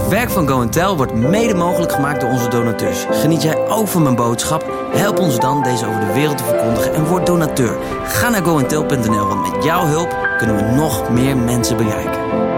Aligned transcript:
Het 0.00 0.08
werk 0.08 0.30
van 0.30 0.48
Go 0.48 0.96
wordt 0.96 1.14
mede 1.14 1.54
mogelijk 1.54 1.92
gemaakt 1.92 2.20
door 2.20 2.30
onze 2.30 2.48
donateurs. 2.48 3.06
Geniet 3.10 3.42
jij 3.42 3.68
ook 3.68 3.88
van 3.88 4.02
mijn 4.02 4.14
boodschap? 4.14 4.64
Help 4.92 5.18
ons 5.18 5.38
dan 5.38 5.62
deze 5.62 5.86
over 5.86 6.00
de 6.00 6.12
wereld 6.12 6.38
te 6.38 6.44
verkondigen 6.44 6.94
en 6.94 7.06
word 7.06 7.26
donateur. 7.26 7.78
Ga 8.04 8.28
naar 8.28 8.42
goentel.nl, 8.44 9.26
want 9.26 9.52
met 9.52 9.64
jouw 9.64 9.86
hulp 9.86 10.16
kunnen 10.38 10.56
we 10.56 10.62
nog 10.62 11.10
meer 11.10 11.36
mensen 11.36 11.76
bereiken. 11.76 12.49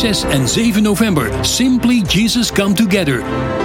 6 0.00 0.22
en 0.22 0.48
7 0.48 0.82
november. 0.82 1.30
Simply 1.40 2.02
Jesus 2.06 2.52
Come 2.52 2.74
Together. 2.74 3.22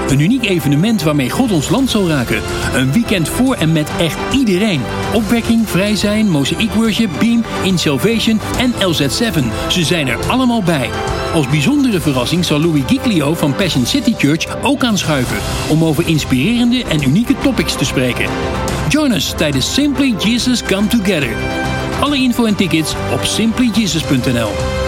Een 0.09 0.19
uniek 0.19 0.43
evenement 0.43 1.03
waarmee 1.03 1.29
God 1.29 1.51
ons 1.51 1.69
land 1.69 1.89
zal 1.89 2.07
raken. 2.07 2.41
Een 2.73 2.91
weekend 2.91 3.29
voor 3.29 3.55
en 3.55 3.71
met 3.71 3.89
echt 3.99 4.17
iedereen. 4.33 4.81
Opwekking, 5.13 5.69
vrij 5.69 5.95
zijn, 5.95 6.29
Mosaic 6.29 6.71
Worship, 6.71 7.09
Beam, 7.19 7.43
In 7.63 7.77
Salvation 7.77 8.39
en 8.57 8.73
LZ7. 8.73 9.43
Ze 9.69 9.83
zijn 9.83 10.07
er 10.07 10.19
allemaal 10.27 10.63
bij. 10.63 10.89
Als 11.33 11.49
bijzondere 11.49 11.99
verrassing 11.99 12.45
zal 12.45 12.59
Louis 12.59 12.83
Giglio 12.87 13.33
van 13.33 13.55
Passion 13.55 13.85
City 13.85 14.13
Church 14.17 14.63
ook 14.63 14.83
aanschuiven. 14.83 15.37
Om 15.69 15.83
over 15.83 16.07
inspirerende 16.07 16.83
en 16.83 17.03
unieke 17.03 17.35
topics 17.43 17.75
te 17.75 17.85
spreken. 17.85 18.29
Join 18.89 19.11
us 19.11 19.33
tijdens 19.37 19.73
Simply 19.73 20.15
Jesus 20.19 20.63
Come 20.63 20.87
Together. 20.87 21.35
Alle 22.01 22.17
info 22.17 22.45
en 22.45 22.55
tickets 22.55 22.95
op 23.13 23.23
simplyjesus.nl. 23.23 24.84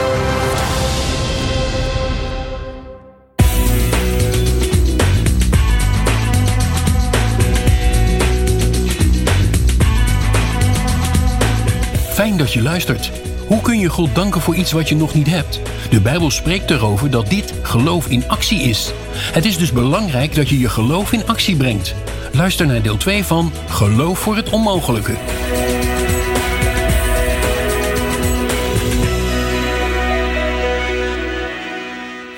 Dat 12.38 12.54
je 12.54 12.62
luistert. 12.62 13.12
Hoe 13.48 13.62
kun 13.62 13.80
je 13.80 13.90
God 13.90 14.16
danken 14.16 14.42
voor 14.42 14.56
iets 14.56 14.72
wat 14.72 14.90
je 14.90 14.96
nog 14.96 15.14
niet 15.14 15.28
hebt? 15.28 15.62
De 15.90 16.02
Bijbel 16.02 16.32
spreekt 16.32 16.72
erover 16.72 17.10
dat 17.10 17.30
dit 17.30 17.54
geloof 17.62 18.08
in 18.08 18.24
actie 18.28 18.60
is. 18.60 18.92
Het 19.12 19.46
is 19.46 19.58
dus 19.58 19.72
belangrijk 19.72 20.36
dat 20.36 20.50
je 20.50 20.60
je 20.60 20.70
geloof 20.70 21.12
in 21.12 21.28
actie 21.28 21.56
brengt. 21.56 21.96
Luister 22.32 22.68
naar 22.68 22.82
deel 22.82 22.98
2 22.98 23.24
van 23.24 23.52
Geloof 23.68 24.20
voor 24.20 24.36
het 24.36 24.50
Onmogelijke. 24.50 25.12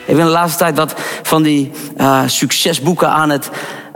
Ik 0.06 0.16
ben 0.16 0.26
de 0.26 0.32
laatste 0.32 0.58
tijd 0.58 0.78
wat 0.78 0.94
van 1.24 1.44
die 1.44 1.72
uh, 1.98 2.22
succesboeken 2.26 3.10
aan 3.10 3.30
het 3.30 3.50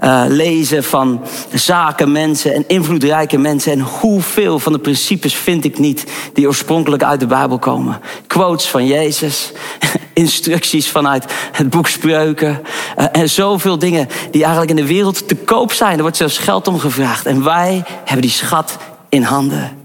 uh, 0.04 0.24
lezen 0.28 0.84
van 0.84 1.22
zaken, 1.54 2.12
mensen 2.12 2.54
en 2.54 2.64
invloedrijke 2.68 3.38
mensen. 3.38 3.72
En 3.72 3.80
hoeveel 3.80 4.60
van 4.60 4.74
de 4.74 4.80
principes 4.80 5.36
vind 5.36 5.66
ik 5.66 5.80
niet 5.80 6.06
die 6.34 6.48
oorspronkelijk 6.48 7.04
uit 7.04 7.20
de 7.20 7.26
Bijbel 7.26 7.60
komen. 7.60 8.00
Quotes 8.28 8.68
van 8.68 8.88
Jezus, 8.88 9.52
instructies 10.14 10.90
vanuit 10.90 11.26
het 11.52 11.70
boek 11.70 11.88
Spreuken. 11.88 12.62
Uh, 12.98 13.06
en 13.12 13.30
zoveel 13.30 13.80
dingen 13.80 14.08
die 14.32 14.42
eigenlijk 14.42 14.70
in 14.70 14.86
de 14.86 14.94
wereld 14.94 15.28
te 15.28 15.36
koop 15.36 15.72
zijn. 15.72 15.96
Er 15.96 16.02
wordt 16.02 16.18
zelfs 16.18 16.38
geld 16.38 16.68
om 16.68 16.80
gevraagd. 16.80 17.26
En 17.26 17.44
wij 17.44 17.84
hebben 18.04 18.22
die 18.22 18.32
schat 18.32 18.78
in 19.10 19.24
handen. 19.24 19.82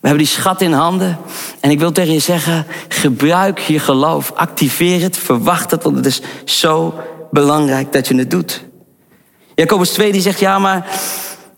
We 0.00 0.08
hebben 0.08 0.26
die 0.26 0.36
schat 0.36 0.60
in 0.60 0.72
handen. 0.72 1.18
En 1.60 1.70
ik 1.70 1.78
wil 1.78 1.92
tegen 1.92 2.12
je 2.12 2.18
zeggen, 2.18 2.66
gebruik 2.88 3.58
je 3.58 3.78
geloof. 3.78 4.32
Activeer 4.34 5.00
het, 5.00 5.16
verwacht 5.16 5.70
het, 5.70 5.82
want 5.82 5.96
het 5.96 6.06
is 6.06 6.20
zo 6.44 6.94
belangrijk 7.30 7.92
dat 7.92 8.08
je 8.08 8.14
het 8.14 8.30
doet. 8.30 8.70
Jacobus 9.54 9.90
2 9.90 10.12
die 10.12 10.20
zegt, 10.20 10.40
ja 10.40 10.58
maar 10.58 10.86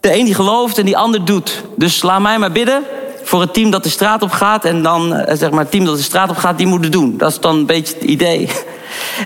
de 0.01 0.19
een 0.19 0.25
die 0.25 0.35
gelooft 0.35 0.79
en 0.79 0.85
die 0.85 0.97
ander 0.97 1.25
doet. 1.25 1.63
Dus 1.77 2.03
laat 2.03 2.21
mij 2.21 2.39
maar 2.39 2.53
bidden 2.53 2.83
voor 3.23 3.41
het 3.41 3.55
team 3.55 3.71
dat 3.71 3.83
de 3.83 3.89
straat 3.89 4.23
op 4.23 4.31
gaat. 4.31 4.65
En 4.65 4.83
dan, 4.83 5.15
eh, 5.15 5.37
zeg 5.37 5.51
maar, 5.51 5.61
het 5.61 5.71
team 5.71 5.85
dat 5.85 5.97
de 5.97 6.03
straat 6.03 6.31
op 6.31 6.37
gaat, 6.37 6.59
die 6.59 6.67
moet 6.67 6.85
het 6.85 6.93
doen. 6.93 7.17
Dat 7.19 7.31
is 7.31 7.41
dan 7.41 7.57
een 7.57 7.67
beetje 7.67 7.95
het 7.95 8.05
idee. 8.05 8.49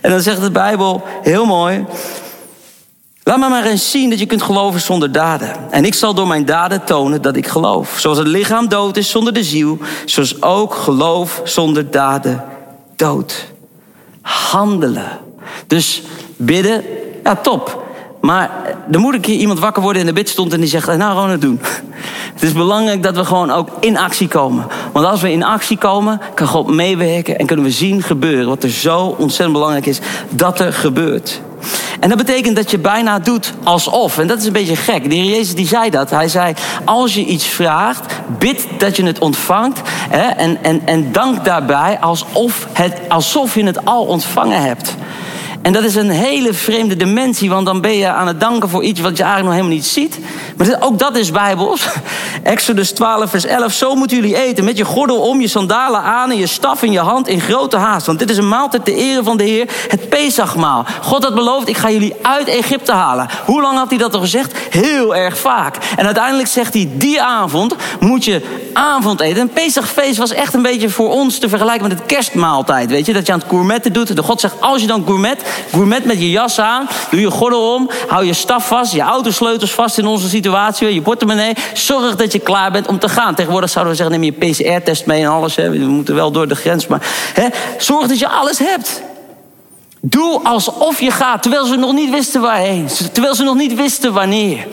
En 0.02 0.10
dan 0.10 0.20
zegt 0.20 0.41
de 0.41 0.50
Bijbel, 0.50 1.02
heel 1.22 1.47
mooi... 1.47 1.86
Laat 3.22 3.38
me 3.38 3.48
maar 3.48 3.65
eens 3.65 3.91
zien 3.91 4.10
dat 4.10 4.19
je 4.19 4.26
kunt 4.26 4.42
geloven 4.42 4.81
zonder 4.81 5.12
daden. 5.12 5.71
En 5.71 5.84
ik 5.84 5.94
zal 5.94 6.15
door 6.15 6.26
mijn 6.26 6.44
daden 6.44 6.84
tonen 6.84 7.22
dat 7.22 7.37
ik 7.37 7.47
geloof. 7.47 7.97
Zoals 7.98 8.19
het 8.19 8.26
lichaam 8.26 8.69
dood 8.69 8.97
is 8.97 9.10
zonder 9.10 9.32
de 9.32 9.44
ziel, 9.44 9.78
zoals 10.04 10.42
ook 10.42 10.75
geloof 10.75 11.41
zonder 11.44 11.91
daden 11.91 12.44
dood. 12.97 13.47
Handelen. 14.22 15.19
Dus 15.66 16.03
bidden, 16.37 16.84
ja 17.25 17.37
top. 17.37 17.88
Maar 18.28 18.50
er 18.91 19.00
moet 19.00 19.15
een 19.15 19.21
keer 19.21 19.37
iemand 19.37 19.59
wakker 19.59 19.83
worden 19.83 20.00
in 20.00 20.06
de 20.06 20.12
bid 20.12 20.28
stond 20.28 20.53
en 20.53 20.61
die 20.61 20.69
zegt, 20.69 20.87
nou 20.87 21.12
gewoon 21.12 21.31
het 21.31 21.41
doen. 21.41 21.61
Het 22.34 22.43
is 22.43 22.53
belangrijk 22.53 23.03
dat 23.03 23.16
we 23.16 23.25
gewoon 23.25 23.50
ook 23.50 23.69
in 23.81 23.99
actie 23.99 24.28
komen. 24.28 24.66
Want 24.93 25.06
als 25.06 25.21
we 25.21 25.33
in 25.33 25.44
actie 25.44 25.78
komen, 25.78 26.21
kan 26.34 26.47
God 26.47 26.66
meewerken 26.66 27.39
en 27.39 27.47
kunnen 27.47 27.65
we 27.65 27.71
zien 27.71 28.03
gebeuren 28.03 28.49
wat 28.49 28.62
er 28.62 28.71
zo 28.71 28.99
ontzettend 29.19 29.53
belangrijk 29.53 29.87
is 29.87 29.99
dat 30.28 30.61
er 30.61 30.72
gebeurt. 30.72 31.41
En 32.00 32.09
dat 32.09 32.19
betekent 32.19 32.56
dat 32.56 32.71
je 32.71 32.78
bijna 32.78 33.19
doet 33.19 33.55
alsof. 33.62 34.19
En 34.19 34.27
dat 34.27 34.39
is 34.39 34.47
een 34.47 34.53
beetje 34.53 34.77
gek. 34.77 35.09
De 35.09 35.15
heer 35.15 35.25
Jezus 35.25 35.55
die 35.55 35.66
zei 35.66 35.91
dat. 35.91 36.10
Hij 36.10 36.28
zei, 36.28 36.55
als 36.84 37.15
je 37.15 37.25
iets 37.25 37.47
vraagt, 37.47 38.12
bid 38.39 38.66
dat 38.78 38.97
je 38.97 39.05
het 39.05 39.19
ontvangt. 39.19 39.81
Hè, 40.10 40.28
en, 40.28 40.62
en, 40.62 40.83
en 40.84 41.12
dank 41.12 41.45
daarbij 41.45 41.99
alsof, 42.00 42.66
het, 42.72 42.95
alsof 43.09 43.55
je 43.55 43.65
het 43.65 43.84
al 43.84 44.05
ontvangen 44.05 44.62
hebt. 44.62 44.97
En 45.62 45.72
dat 45.72 45.84
is 45.84 45.94
een 45.94 46.10
hele 46.10 46.54
vreemde 46.54 46.96
dimensie, 46.96 47.50
want 47.50 47.66
dan 47.66 47.80
ben 47.80 47.96
je 47.96 48.06
aan 48.06 48.26
het 48.26 48.41
danken 48.41 48.69
voor 48.69 48.82
iets 48.82 49.00
wat 49.00 49.16
je 49.16 49.22
eigenlijk 49.22 49.44
nog 49.44 49.54
helemaal 49.54 49.76
niet 49.76 49.92
ziet. 49.92 50.19
Maar 50.56 50.76
ook 50.80 50.98
dat 50.98 51.16
is 51.16 51.30
bijbels. 51.30 51.86
Exodus 52.42 52.91
12, 52.91 53.30
vers 53.30 53.44
11. 53.44 53.72
Zo 53.72 53.94
moeten 53.94 54.16
jullie 54.16 54.36
eten, 54.36 54.64
met 54.64 54.76
je 54.76 54.84
gordel 54.84 55.20
om, 55.20 55.41
je 55.41 55.48
sandalen 55.48 56.00
aan 56.00 56.30
en 56.30 56.36
je 56.36 56.47
staf 56.47 56.82
in 56.82 56.92
je 56.92 56.98
hand 56.98 57.28
in 57.28 57.41
grote 57.41 57.76
haast. 57.76 58.06
Want 58.06 58.18
dit 58.18 58.30
is 58.30 58.36
een 58.36 58.48
maaltijd 58.48 58.84
ter 58.84 58.94
ere 58.94 59.22
van 59.22 59.36
de 59.36 59.44
Heer, 59.44 59.68
het 59.88 60.08
Pesachmaal. 60.08 60.86
God 61.02 61.24
had 61.24 61.34
beloofd, 61.34 61.68
ik 61.68 61.76
ga 61.76 61.91
jullie 61.91 62.14
uit 62.22 62.48
Egypte 62.48 62.92
halen. 62.92 63.28
Hoe 63.44 63.62
lang 63.62 63.78
had 63.78 63.88
hij 63.88 63.98
dat 63.98 64.14
al 64.14 64.20
gezegd? 64.20 64.58
Heel 64.70 65.16
erg 65.16 65.38
vaak. 65.38 65.76
En 65.97 66.04
uiteindelijk 66.04 66.48
zegt 66.48 66.74
hij, 66.74 66.88
die 66.92 67.22
avond 67.22 67.74
moet 68.00 68.24
je 68.24 68.67
avond 68.72 69.20
eten. 69.20 69.40
En 69.40 69.48
Pesachfeest 69.48 70.18
was 70.18 70.32
echt 70.32 70.54
een 70.54 70.62
beetje 70.62 70.88
voor 70.88 71.10
ons 71.10 71.38
te 71.38 71.48
vergelijken 71.48 71.88
met 71.88 71.98
het 71.98 72.06
kerstmaaltijd. 72.06 72.90
Weet 72.90 73.06
je, 73.06 73.12
dat 73.12 73.26
je 73.26 73.32
aan 73.32 73.38
het 73.38 73.48
gourmetten 73.48 73.92
doet. 73.92 74.16
De 74.16 74.22
God 74.22 74.40
zegt, 74.40 74.60
als 74.60 74.80
je 74.80 74.86
dan 74.86 75.04
gourmet, 75.06 75.42
gourmet 75.70 76.04
met 76.04 76.18
je 76.18 76.30
jas 76.30 76.60
aan, 76.60 76.88
doe 77.10 77.20
je 77.20 77.30
gordel 77.30 77.74
om, 77.74 77.90
hou 78.08 78.24
je 78.24 78.32
staf 78.32 78.66
vast, 78.66 78.92
je 78.92 79.00
autosleutels 79.00 79.72
vast 79.72 79.98
in 79.98 80.06
onze 80.06 80.28
situatie, 80.28 80.94
je 80.94 81.02
portemonnee. 81.02 81.54
Zorg 81.74 82.16
dat 82.16 82.32
je 82.32 82.38
klaar 82.38 82.70
bent 82.70 82.86
om 82.86 82.98
te 82.98 83.08
gaan. 83.08 83.34
Tegenwoordig 83.34 83.70
zouden 83.70 83.94
we 83.94 84.02
zeggen, 84.02 84.20
neem 84.20 84.34
je 84.38 84.52
PCR-test 84.52 85.06
mee 85.06 85.22
en 85.22 85.28
alles. 85.28 85.56
Hè. 85.56 85.70
We 85.70 85.78
moeten 85.78 86.14
wel 86.14 86.30
door 86.30 86.48
de 86.48 86.54
grens, 86.54 86.86
maar 86.86 87.06
hè. 87.34 87.48
zorg 87.78 88.06
dat 88.06 88.18
je 88.18 88.28
alles 88.28 88.58
hebt. 88.58 89.02
Doe 90.00 90.41
alsof 90.42 91.00
je 91.00 91.10
gaat, 91.10 91.42
terwijl 91.42 91.64
ze 91.64 91.76
nog 91.76 91.92
niet 91.92 92.10
wisten 92.10 92.41
waarheen. 92.41 92.86
Terwijl 93.12 93.34
ze 93.34 93.42
nog 93.42 93.56
niet 93.56 93.75
wisten 93.75 94.12
wanneer. 94.12 94.66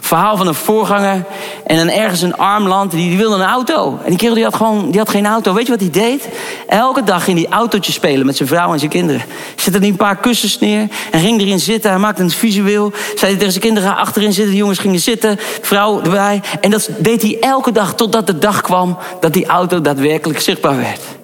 Verhaal 0.00 0.36
van 0.36 0.46
een 0.46 0.54
voorganger 0.54 1.24
en 1.66 1.76
dan 1.76 1.88
ergens 1.88 2.20
een 2.20 2.36
arm 2.36 2.66
land, 2.66 2.90
die, 2.90 3.08
die 3.08 3.18
wilde 3.18 3.34
een 3.34 3.48
auto. 3.48 3.98
En 4.02 4.08
die 4.08 4.18
kerel 4.18 4.34
die 4.34 4.44
had 4.44 4.54
gewoon 4.54 4.90
die 4.90 4.98
had 4.98 5.08
geen 5.08 5.26
auto. 5.26 5.54
Weet 5.54 5.66
je 5.66 5.72
wat 5.72 5.80
hij 5.80 5.90
deed? 5.90 6.28
Elke 6.66 7.02
dag 7.02 7.24
ging 7.24 7.38
hij 7.38 7.48
autootje 7.50 7.92
spelen 7.92 8.26
met 8.26 8.36
zijn 8.36 8.48
vrouw 8.48 8.72
en 8.72 8.78
zijn 8.78 8.90
kinderen. 8.90 9.22
Zette 9.56 9.78
hij 9.78 9.88
een 9.88 9.96
paar 9.96 10.16
kussens 10.16 10.58
neer 10.58 10.88
en 11.10 11.20
ging 11.20 11.40
erin 11.40 11.60
zitten. 11.60 11.90
Hij 11.90 11.98
maakte 11.98 12.22
een 12.22 12.30
visueel. 12.30 12.92
Zei 13.14 13.32
tegen 13.36 13.50
zijn 13.50 13.64
kinderen, 13.64 13.88
ga 13.88 13.94
achterin 13.94 14.32
zitten. 14.32 14.52
De 14.52 14.58
jongens 14.58 14.78
gingen 14.78 15.00
zitten, 15.00 15.38
vrouw 15.60 16.02
erbij. 16.02 16.42
En 16.60 16.70
dat 16.70 16.88
deed 16.98 17.22
hij 17.22 17.36
elke 17.40 17.72
dag 17.72 17.94
totdat 17.94 18.26
de 18.26 18.38
dag 18.38 18.60
kwam 18.60 18.98
dat 19.20 19.32
die 19.32 19.46
auto 19.46 19.80
daadwerkelijk 19.80 20.40
zichtbaar 20.40 20.76
werd. 20.76 21.17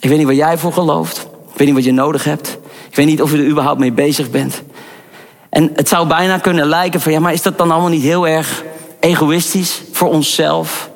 Ik 0.00 0.08
weet 0.08 0.18
niet 0.18 0.26
wat 0.26 0.36
jij 0.36 0.58
voor 0.58 0.72
gelooft. 0.72 1.18
Ik 1.52 1.58
weet 1.58 1.66
niet 1.66 1.76
wat 1.76 1.84
je 1.84 1.92
nodig 1.92 2.24
hebt. 2.24 2.58
Ik 2.90 2.96
weet 2.96 3.06
niet 3.06 3.22
of 3.22 3.32
je 3.32 3.38
er 3.38 3.48
überhaupt 3.48 3.80
mee 3.80 3.92
bezig 3.92 4.30
bent. 4.30 4.62
En 5.48 5.70
het 5.74 5.88
zou 5.88 6.06
bijna 6.06 6.38
kunnen 6.38 6.66
lijken 6.66 7.00
van 7.00 7.12
ja, 7.12 7.20
maar 7.20 7.32
is 7.32 7.42
dat 7.42 7.58
dan 7.58 7.70
allemaal 7.70 7.90
niet 7.90 8.02
heel 8.02 8.28
erg 8.28 8.64
egoïstisch 9.00 9.82
voor 9.92 10.08
onszelf? 10.08 10.90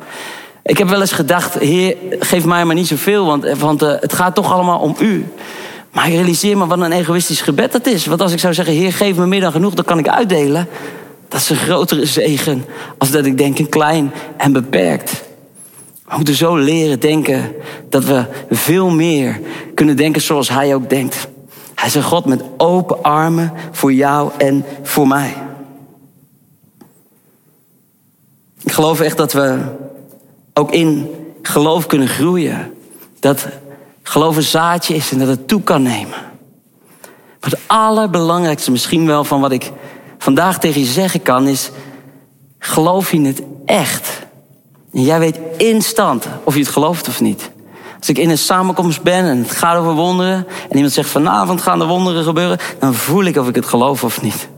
Ik 0.62 0.78
heb 0.78 0.88
wel 0.88 1.00
eens 1.00 1.12
gedacht, 1.12 1.54
Heer, 1.54 1.96
geef 2.18 2.44
mij 2.44 2.64
maar 2.64 2.74
niet 2.74 2.86
zoveel, 2.86 3.26
want, 3.26 3.58
want 3.58 3.82
uh, 3.82 3.92
het 4.00 4.12
gaat 4.12 4.34
toch 4.34 4.52
allemaal 4.52 4.78
om 4.78 4.96
u. 4.98 5.26
Maar 5.92 6.06
ik 6.06 6.12
realiseer 6.12 6.56
me 6.56 6.66
wat 6.66 6.80
een 6.80 6.92
egoïstisch 6.92 7.40
gebed 7.40 7.72
dat 7.72 7.86
is. 7.86 8.06
Want 8.06 8.20
als 8.20 8.32
ik 8.32 8.38
zou 8.38 8.54
zeggen, 8.54 8.74
Heer, 8.74 8.92
geef 8.92 9.16
me 9.16 9.26
meer 9.26 9.40
dan 9.40 9.52
genoeg, 9.52 9.74
dan 9.74 9.84
kan 9.84 9.98
ik 9.98 10.08
uitdelen. 10.08 10.68
Dat 11.28 11.40
is 11.40 11.50
een 11.50 11.56
grotere 11.56 12.06
zegen 12.06 12.64
als 12.98 13.10
dat 13.10 13.26
ik 13.26 13.38
denk 13.38 13.58
een 13.58 13.68
klein 13.68 14.12
en 14.36 14.52
beperkt. 14.52 15.22
We 16.12 16.18
moeten 16.18 16.36
zo 16.36 16.56
leren 16.56 17.00
denken 17.00 17.54
dat 17.88 18.04
we 18.04 18.24
veel 18.50 18.90
meer 18.90 19.40
kunnen 19.74 19.96
denken 19.96 20.22
zoals 20.22 20.48
Hij 20.48 20.74
ook 20.74 20.90
denkt. 20.90 21.28
Hij 21.74 21.86
is 21.86 21.94
een 21.94 22.02
God 22.02 22.24
met 22.24 22.42
open 22.56 23.02
armen 23.02 23.52
voor 23.70 23.92
jou 23.92 24.30
en 24.38 24.64
voor 24.82 25.06
mij. 25.06 25.34
Ik 28.62 28.72
geloof 28.72 29.00
echt 29.00 29.16
dat 29.16 29.32
we 29.32 29.58
ook 30.54 30.70
in 30.72 31.10
geloof 31.42 31.86
kunnen 31.86 32.08
groeien. 32.08 32.74
Dat 33.20 33.46
geloof 34.02 34.36
een 34.36 34.42
zaadje 34.42 34.94
is 34.94 35.12
en 35.12 35.18
dat 35.18 35.28
het 35.28 35.48
toe 35.48 35.62
kan 35.62 35.82
nemen. 35.82 36.18
Maar 37.40 37.50
het 37.50 37.60
allerbelangrijkste 37.66 38.70
misschien 38.70 39.06
wel 39.06 39.24
van 39.24 39.40
wat 39.40 39.52
ik 39.52 39.72
vandaag 40.18 40.58
tegen 40.58 40.80
je 40.80 40.86
zeggen 40.86 41.22
kan 41.22 41.46
is... 41.46 41.70
geloof 42.58 43.12
je 43.12 43.20
het 43.20 43.42
echt? 43.64 44.21
Jij 44.92 45.18
weet 45.18 45.38
instant 45.56 46.28
of 46.44 46.54
je 46.54 46.60
het 46.60 46.68
gelooft 46.68 47.08
of 47.08 47.20
niet. 47.20 47.50
Als 47.98 48.08
ik 48.08 48.18
in 48.18 48.30
een 48.30 48.38
samenkomst 48.38 49.02
ben 49.02 49.24
en 49.24 49.38
het 49.38 49.50
gaat 49.50 49.78
over 49.78 49.92
wonderen. 49.92 50.46
En 50.68 50.74
iemand 50.74 50.92
zegt 50.92 51.08
vanavond 51.08 51.62
gaan 51.62 51.78
de 51.78 51.84
wonderen 51.84 52.24
gebeuren. 52.24 52.58
Dan 52.78 52.94
voel 52.94 53.24
ik 53.24 53.36
of 53.36 53.48
ik 53.48 53.54
het 53.54 53.66
geloof 53.66 54.04
of 54.04 54.22
niet. 54.22 54.48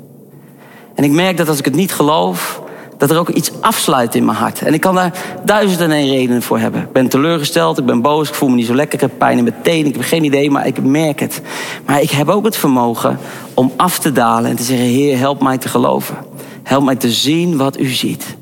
En 0.95 1.05
ik 1.05 1.11
merk 1.11 1.37
dat 1.37 1.49
als 1.49 1.59
ik 1.59 1.65
het 1.65 1.75
niet 1.75 1.93
geloof, 1.93 2.63
dat 2.99 3.11
er 3.11 3.19
ook 3.19 3.29
iets 3.29 3.51
afsluit 3.61 4.15
in 4.15 4.25
mijn 4.25 4.39
hart. 4.39 4.63
En 4.63 4.75
ik 4.75 4.81
kan 4.81 4.95
daar 4.95 5.13
duizend 5.45 5.81
en 5.81 6.07
redenen 6.07 6.43
voor 6.43 6.59
hebben. 6.59 6.81
Ik 6.81 6.93
ben 6.93 7.09
teleurgesteld, 7.09 7.79
ik 7.79 7.87
ben 7.87 8.03
boos, 8.03 8.29
ik 8.29 8.35
voel 8.35 8.49
me 8.49 8.55
niet 8.55 8.67
zo 8.67 8.75
lekker, 8.75 8.95
ik 8.95 9.01
heb 9.01 9.19
pijn 9.19 9.39
in 9.39 9.45
mijn 9.45 9.57
tenen, 9.63 9.87
ik 9.87 9.95
heb 9.95 10.05
geen 10.05 10.25
idee, 10.25 10.51
maar 10.51 10.67
ik 10.67 10.83
merk 10.83 11.21
het. 11.21 11.41
Maar 11.87 12.01
ik 12.01 12.11
heb 12.11 12.29
ook 12.29 12.45
het 12.45 12.57
vermogen 12.57 13.19
om 13.55 13.73
af 13.77 13.99
te 13.99 14.13
dalen 14.13 14.51
en 14.51 14.57
te 14.57 14.63
zeggen: 14.63 14.87
Heer, 14.87 15.19
help 15.19 15.43
mij 15.43 15.59
te 15.59 15.69
geloven. 15.69 16.17
Help 16.63 16.85
mij 16.85 16.97
te 16.97 17.11
zien 17.11 17.57
wat 17.57 17.79
u 17.79 17.87
ziet. 17.87 18.37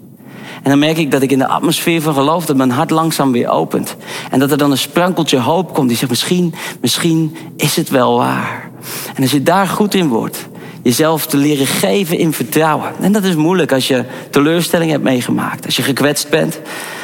En 0.63 0.71
dan 0.71 0.79
merk 0.79 0.99
ik 0.99 1.11
dat 1.11 1.23
ik 1.23 1.31
in 1.31 1.39
de 1.39 1.47
atmosfeer 1.47 2.03
van 2.03 2.15
geloof 2.15 2.47
dat 2.47 2.57
mijn 2.57 2.71
hart 2.71 2.91
langzaam 2.91 3.33
weer 3.33 3.49
opent. 3.49 3.97
En 4.31 4.39
dat 4.39 4.51
er 4.51 4.59
dan 4.59 4.71
een 4.71 4.79
sprankeltje 4.79 5.39
hoop 5.39 5.75
komt 5.75 5.89
die 5.89 5.97
zegt: 5.97 6.11
misschien, 6.11 6.55
misschien 6.81 7.37
is 7.57 7.77
het 7.77 7.89
wel 7.89 8.17
waar. 8.17 8.71
En 9.15 9.23
als 9.23 9.31
je 9.31 9.43
daar 9.43 9.67
goed 9.67 9.95
in 9.95 10.09
wordt, 10.09 10.49
jezelf 10.83 11.27
te 11.27 11.37
leren 11.37 11.67
geven 11.67 12.19
in 12.19 12.33
vertrouwen. 12.33 12.93
En 13.01 13.13
dat 13.13 13.25
is 13.25 13.35
moeilijk 13.35 13.73
als 13.73 13.89
je 13.89 14.05
teleurstelling 14.31 14.91
hebt 14.91 15.03
meegemaakt. 15.03 15.65
Als 15.65 15.77
je 15.77 15.83
gekwetst 15.83 16.31
bent. 16.31 16.61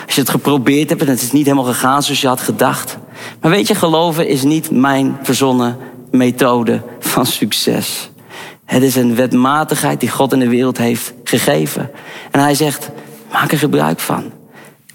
Als 0.07 0.15
je 0.15 0.21
het 0.21 0.31
geprobeerd 0.31 0.89
hebt 0.89 1.03
en 1.03 1.09
het 1.09 1.23
is 1.23 1.33
niet 1.33 1.47
helemaal 1.47 1.73
gegaan 1.73 2.03
zoals 2.03 2.21
je 2.21 2.29
had 2.29 2.41
gedacht. 2.41 2.99
Maar 3.41 3.51
weet 3.51 3.67
je, 3.67 3.75
geloven 3.75 4.29
is 4.29 4.43
niet 4.43 4.71
mijn 4.71 5.19
verzonnen 5.23 5.77
methode 6.11 6.83
van 6.99 7.27
succes. 7.27 8.11
Het 8.65 8.83
is 8.83 8.97
een 8.97 9.15
wetmatigheid 9.15 10.01
die 10.01 10.11
God 10.11 10.33
in 10.33 10.39
de 10.39 10.49
wereld 10.49 10.79
heeft 10.79 11.13
gegeven. 11.25 11.91
En 12.31 12.41
hij 12.41 12.55
zegt, 12.55 12.91
maak 13.33 13.53
er 13.53 13.59
gebruik 13.59 14.01
van. 14.01 14.33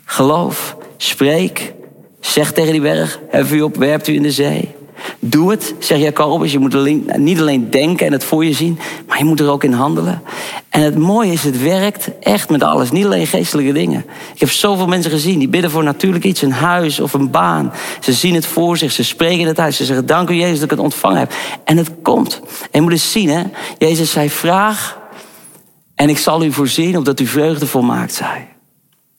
Geloof, 0.05 0.77
spreek, 0.97 1.73
zeg 2.19 2.51
tegen 2.51 2.71
die 2.71 2.81
berg, 2.81 3.19
hef 3.29 3.51
u 3.51 3.61
op, 3.61 3.75
werpt 3.75 4.07
u 4.07 4.13
in 4.13 4.23
de 4.23 4.31
zee. 4.31 4.75
Doe 5.19 5.51
het, 5.51 5.73
zegt 5.79 6.01
Jacobus. 6.01 6.51
Je 6.51 6.59
moet 6.59 6.75
niet 7.17 7.39
alleen 7.39 7.69
denken 7.69 8.05
en 8.05 8.11
het 8.11 8.23
voor 8.23 8.45
je 8.45 8.53
zien, 8.53 8.79
maar 9.07 9.17
je 9.17 9.23
moet 9.23 9.39
er 9.39 9.49
ook 9.49 9.63
in 9.63 9.73
handelen. 9.73 10.21
En 10.69 10.81
het 10.81 10.97
mooie 10.97 11.31
is, 11.31 11.43
het 11.43 11.61
werkt 11.61 12.09
echt 12.19 12.49
met 12.49 12.63
alles. 12.63 12.91
Niet 12.91 13.05
alleen 13.05 13.27
geestelijke 13.27 13.71
dingen. 13.71 14.05
Ik 14.33 14.39
heb 14.39 14.49
zoveel 14.49 14.87
mensen 14.87 15.11
gezien 15.11 15.39
die 15.39 15.47
bidden 15.47 15.71
voor 15.71 15.83
natuurlijk 15.83 16.23
iets, 16.23 16.41
een 16.41 16.51
huis 16.51 16.99
of 16.99 17.13
een 17.13 17.31
baan. 17.31 17.73
Ze 17.99 18.13
zien 18.13 18.35
het 18.35 18.45
voor 18.45 18.77
zich, 18.77 18.91
ze 18.91 19.03
spreken 19.03 19.47
het 19.47 19.59
uit. 19.59 19.73
Ze 19.73 19.85
zeggen, 19.85 20.05
dank 20.05 20.29
u 20.29 20.33
Jezus 20.33 20.55
dat 20.55 20.63
ik 20.63 20.69
het 20.69 20.79
ontvangen 20.79 21.19
heb. 21.19 21.33
En 21.63 21.77
het 21.77 21.91
komt. 22.01 22.41
En 22.43 22.69
je 22.71 22.81
moet 22.81 22.91
eens 22.91 23.11
zien, 23.11 23.29
hè. 23.29 23.43
Jezus 23.77 24.11
zei, 24.11 24.29
vraag 24.29 25.01
en 25.95 26.09
ik 26.09 26.17
zal 26.17 26.43
u 26.43 26.51
voorzien 26.51 26.97
opdat 26.97 27.19
u 27.19 27.25
vreugde 27.25 27.67
volmaakt 27.67 28.13
zij. 28.13 28.47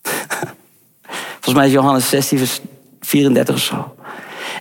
Volgens 1.41 1.55
mij 1.55 1.67
is 1.67 1.73
Johannes 1.73 2.09
16, 2.09 2.39
vers 2.39 2.61
34 3.01 3.55
of 3.55 3.61
zo. 3.61 3.95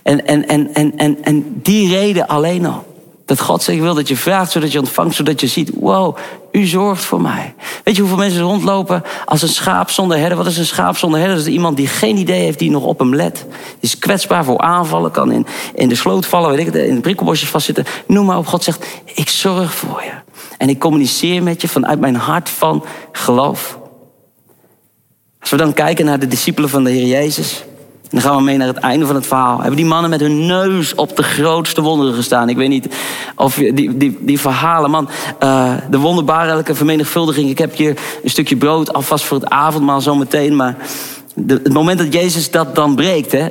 En, 0.02 0.26
en, 0.26 0.48
en, 0.48 0.74
en, 0.74 0.96
en, 0.96 1.22
en 1.22 1.60
die 1.62 1.88
reden 1.88 2.26
alleen 2.26 2.66
al. 2.66 2.93
Dat 3.24 3.40
God 3.40 3.62
zegt, 3.62 3.78
ik 3.78 3.84
wil 3.84 3.94
dat 3.94 4.08
je 4.08 4.16
vraagt, 4.16 4.52
zodat 4.52 4.72
je 4.72 4.78
ontvangt, 4.78 5.14
zodat 5.14 5.40
je 5.40 5.46
ziet, 5.46 5.70
wow, 5.74 6.16
u 6.52 6.66
zorgt 6.66 7.04
voor 7.04 7.20
mij. 7.20 7.54
Weet 7.84 7.94
je 7.94 8.00
hoeveel 8.00 8.18
mensen 8.18 8.42
rondlopen 8.42 9.02
als 9.24 9.42
een 9.42 9.48
schaap 9.48 9.90
zonder 9.90 10.18
herder? 10.18 10.36
Wat 10.36 10.46
is 10.46 10.58
een 10.58 10.66
schaap 10.66 10.96
zonder 10.96 11.18
herder? 11.18 11.36
Dat 11.36 11.46
is 11.46 11.52
iemand 11.52 11.76
die 11.76 11.86
geen 11.86 12.16
idee 12.16 12.40
heeft, 12.40 12.58
die 12.58 12.70
nog 12.70 12.84
op 12.84 12.98
hem 12.98 13.14
let. 13.14 13.46
Die 13.48 13.76
is 13.80 13.98
kwetsbaar 13.98 14.44
voor 14.44 14.58
aanvallen, 14.58 15.10
kan 15.10 15.32
in, 15.32 15.46
in 15.74 15.88
de 15.88 15.94
sloot 15.94 16.26
vallen, 16.26 16.50
weet 16.50 16.58
ik 16.58 16.66
het, 16.66 16.74
in 16.74 16.94
de 16.94 17.00
prikkelbosjes 17.00 17.48
vastzitten. 17.48 17.84
Noem 18.06 18.26
maar 18.26 18.38
op, 18.38 18.46
God 18.46 18.64
zegt, 18.64 18.86
ik 19.14 19.28
zorg 19.28 19.74
voor 19.74 20.02
je. 20.02 20.12
En 20.58 20.68
ik 20.68 20.78
communiceer 20.78 21.42
met 21.42 21.60
je 21.60 21.68
vanuit 21.68 22.00
mijn 22.00 22.16
hart 22.16 22.50
van 22.50 22.84
geloof. 23.12 23.78
Als 25.40 25.50
we 25.50 25.56
dan 25.56 25.72
kijken 25.72 26.04
naar 26.04 26.18
de 26.18 26.28
discipelen 26.28 26.70
van 26.70 26.84
de 26.84 26.90
Heer 26.90 27.06
Jezus 27.06 27.64
dan 28.10 28.20
gaan 28.20 28.36
we 28.36 28.42
mee 28.42 28.56
naar 28.56 28.66
het 28.66 28.76
einde 28.76 29.06
van 29.06 29.14
het 29.14 29.26
verhaal. 29.26 29.58
Hebben 29.58 29.76
die 29.76 29.86
mannen 29.86 30.10
met 30.10 30.20
hun 30.20 30.46
neus 30.46 30.94
op 30.94 31.16
de 31.16 31.22
grootste 31.22 31.80
wonderen 31.82 32.14
gestaan? 32.14 32.48
Ik 32.48 32.56
weet 32.56 32.68
niet 32.68 32.88
of 33.36 33.54
die, 33.54 33.96
die, 33.96 34.18
die 34.20 34.40
verhalen, 34.40 34.90
man. 34.90 35.08
Uh, 35.42 35.72
de 35.90 35.98
wonderbaarlijke 35.98 36.74
vermenigvuldiging. 36.74 37.50
Ik 37.50 37.58
heb 37.58 37.76
hier 37.76 37.98
een 38.22 38.30
stukje 38.30 38.56
brood 38.56 38.92
alvast 38.92 39.24
voor 39.24 39.36
het 39.40 39.48
avondmaal 39.48 40.00
zometeen. 40.00 40.56
Maar 40.56 40.76
het 41.46 41.72
moment 41.72 41.98
dat 41.98 42.12
Jezus 42.12 42.50
dat 42.50 42.74
dan 42.74 42.94
breekt, 42.94 43.32
hè. 43.32 43.48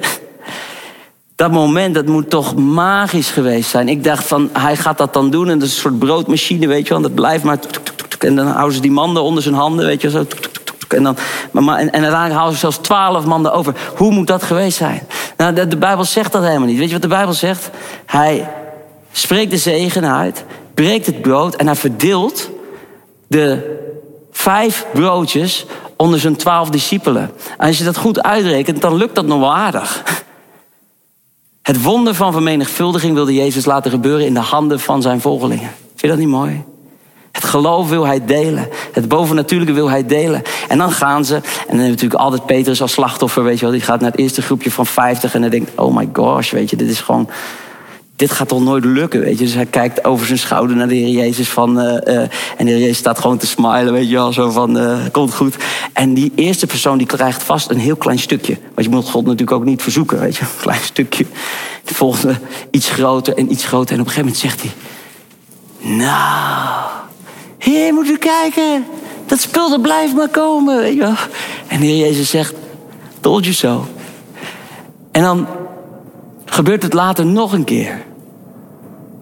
Dat 1.36 1.52
moment, 1.52 1.96
dat 1.96 2.06
moet 2.06 2.30
toch 2.30 2.56
magisch 2.56 3.30
geweest 3.30 3.70
zijn. 3.70 3.90
Ik 3.90 4.04
dacht 4.04 4.28
van, 4.28 4.50
hij 4.54 4.76
gaat 4.76 4.98
dat 4.98 5.14
dan 5.14 5.30
doen. 5.30 5.50
En 5.50 5.60
dat 5.60 5.68
is 5.68 5.74
een 5.74 5.82
soort 5.82 6.00
broodmachine, 6.00 6.68
weet 6.68 6.88
je 6.88 6.94
wel. 6.94 7.02
Dat 7.02 7.16
blijft 7.16 7.44
maar... 7.44 7.60
En 8.20 8.36
dan 8.36 8.48
houden 8.48 8.76
ze 8.76 8.82
die 8.82 8.92
manden 8.92 9.24
onder 9.24 9.44
zijn 9.44 9.56
handen, 9.56 9.86
weet 9.86 10.02
je 10.02 10.10
wel. 10.10 10.22
Zo 10.22 10.38
en, 10.94 11.04
dan, 11.04 11.18
maar, 11.52 11.78
en, 11.78 11.92
en 11.92 12.02
uiteindelijk 12.02 12.34
halen 12.34 12.54
ze 12.54 12.60
zelfs 12.60 12.78
twaalf 12.78 13.26
mannen 13.26 13.54
over. 13.54 13.76
Hoe 13.96 14.12
moet 14.12 14.28
dat 14.28 14.44
geweest 14.44 14.78
zijn? 14.78 15.08
Nou, 15.38 15.54
de, 15.54 15.68
de 15.68 15.78
Bijbel 15.78 16.06
zegt 16.06 16.32
dat 16.32 16.44
helemaal 16.44 16.68
niet. 16.68 16.78
Weet 16.78 16.88
je 16.88 16.94
wat 16.94 17.02
de 17.02 17.08
Bijbel 17.08 17.34
zegt? 17.34 17.70
Hij 18.06 18.50
spreekt 19.12 19.52
de 19.52 19.58
zegen 19.58 20.06
uit, 20.06 20.46
breekt 20.74 21.06
het 21.06 21.22
brood 21.22 21.56
en 21.56 21.66
hij 21.66 21.76
verdeelt 21.76 22.50
de 23.28 23.78
vijf 24.32 24.86
broodjes 24.94 25.66
onder 25.98 26.20
zijn 26.20 26.36
twaalf 26.36 26.70
discipelen. 26.70 27.32
En 27.58 27.68
als 27.68 27.78
je 27.78 27.84
dat 27.84 27.98
goed 27.98 28.24
uitrekent, 28.24 28.82
dan 28.82 28.96
lukt 28.96 29.16
dat 29.16 29.26
nog 29.26 29.40
wel 29.40 29.56
aardig. 29.56 30.04
Het 31.62 31.84
wonder 31.84 32.16
van 32.16 32.32
vermenigvuldiging 32.32 33.14
wilde 33.14 33.34
Jezus 33.34 33.66
laten 33.66 33.92
gebeuren 33.92 34.26
in 34.26 34.34
de 34.34 34.40
handen 34.40 34.80
van 34.80 35.02
zijn 35.02 35.22
volgelingen. 35.22 35.70
Vind 35.88 36.02
je 36.02 36.08
dat 36.08 36.18
niet 36.18 36.28
mooi? 36.28 36.64
Het 37.32 37.44
geloof 37.44 37.90
wil 37.90 38.06
hij 38.06 38.26
delen. 38.26 38.68
Het 38.92 39.08
bovennatuurlijke 39.08 39.74
wil 39.74 39.90
hij 39.90 40.06
delen. 40.06 40.42
En 40.68 40.78
dan 40.78 40.92
gaan 40.92 41.26
ze. 41.26 41.36
En 41.36 41.42
dan 41.68 41.78
heb 41.78 41.90
natuurlijk 41.90 42.22
altijd 42.22 42.46
Petrus 42.46 42.82
als 42.82 42.92
slachtoffer, 42.92 43.44
weet 43.44 43.60
je 43.60 43.66
wel. 43.66 43.72
Die 43.72 43.82
gaat 43.82 44.00
naar 44.00 44.12
het 44.12 44.20
eerste 44.20 44.42
groepje 44.42 44.72
van 44.72 44.86
50 44.86 45.34
en 45.34 45.42
hij 45.42 45.50
denkt: 45.50 45.72
oh 45.76 45.96
my 45.96 46.10
gosh, 46.14 46.52
weet 46.52 46.70
je, 46.70 46.76
dit 46.76 46.90
is 46.90 47.02
gewoon. 47.02 47.30
Dit 48.16 48.32
gaat 48.32 48.48
toch 48.48 48.64
nooit 48.64 48.86
lukken, 48.86 49.20
weet 49.20 49.40
je. 49.40 49.46
Dus 49.46 49.54
hij 49.54 49.66
kijkt 49.66 50.06
over 50.06 50.26
zijn 50.26 50.40
schouder 50.40 50.76
naar 50.76 50.88
de 50.88 50.96
Heer 50.96 51.08
Jezus 51.08 51.50
van... 51.50 51.80
Uh, 51.80 51.86
uh, 51.86 52.18
en 52.58 52.66
de 52.66 52.72
Heer 52.72 52.80
Jezus 52.80 52.98
staat 52.98 53.20
gewoon 53.20 53.38
te 53.38 53.48
smilen, 53.48 53.94
weet 53.94 54.10
je 54.10 54.16
wel. 54.16 54.34
Zo 54.34 54.50
van, 54.50 54.78
uh, 54.78 54.98
komt 55.12 55.34
goed. 55.34 55.56
En 55.94 56.14
die 56.14 56.32
eerste 56.36 56.68
persoon 56.68 56.98
die 56.98 57.08
krijgt 57.08 57.44
vast 57.44 57.70
een 57.70 57.78
heel 57.78 57.96
klein 57.96 58.20
stukje. 58.20 58.58
Want 58.74 58.88
je 58.88 58.94
moet 58.94 59.10
God 59.10 59.24
natuurlijk 59.24 59.52
ook 59.52 59.66
niet 59.66 59.82
verzoeken, 59.82 60.20
weet 60.20 60.36
je. 60.36 60.42
Een 60.54 60.62
klein 60.62 60.82
stukje. 60.84 61.26
De 61.84 61.94
volgende 61.94 62.36
iets 62.72 62.90
groter 62.90 63.38
en 63.38 63.52
iets 63.52 63.66
groter. 63.66 63.96
En 63.96 64.02
op 64.02 64.08
een 64.08 64.14
gegeven 64.14 64.34
moment 64.34 64.42
zegt 64.42 64.62
hij... 64.62 64.72
Nou... 65.98 66.92
Heer, 67.58 67.94
moet 67.94 68.08
u 68.08 68.18
kijken. 68.18 68.86
Dat 69.34 69.42
spul 69.42 69.70
dat 69.70 69.82
blijft 69.82 70.14
maar 70.14 70.30
komen. 70.30 70.78
Weet 70.78 70.96
je. 70.96 71.14
En 71.68 71.80
de 71.80 71.86
Heer 71.86 71.98
Jezus 71.98 72.30
zegt, 72.30 72.54
told 73.20 73.44
you 73.44 73.56
so. 73.56 73.88
En 75.12 75.22
dan 75.22 75.48
gebeurt 76.46 76.84
het 76.84 76.94
later 76.94 77.26
nog 77.26 77.54
een 77.54 77.64
keer. 77.64 78.06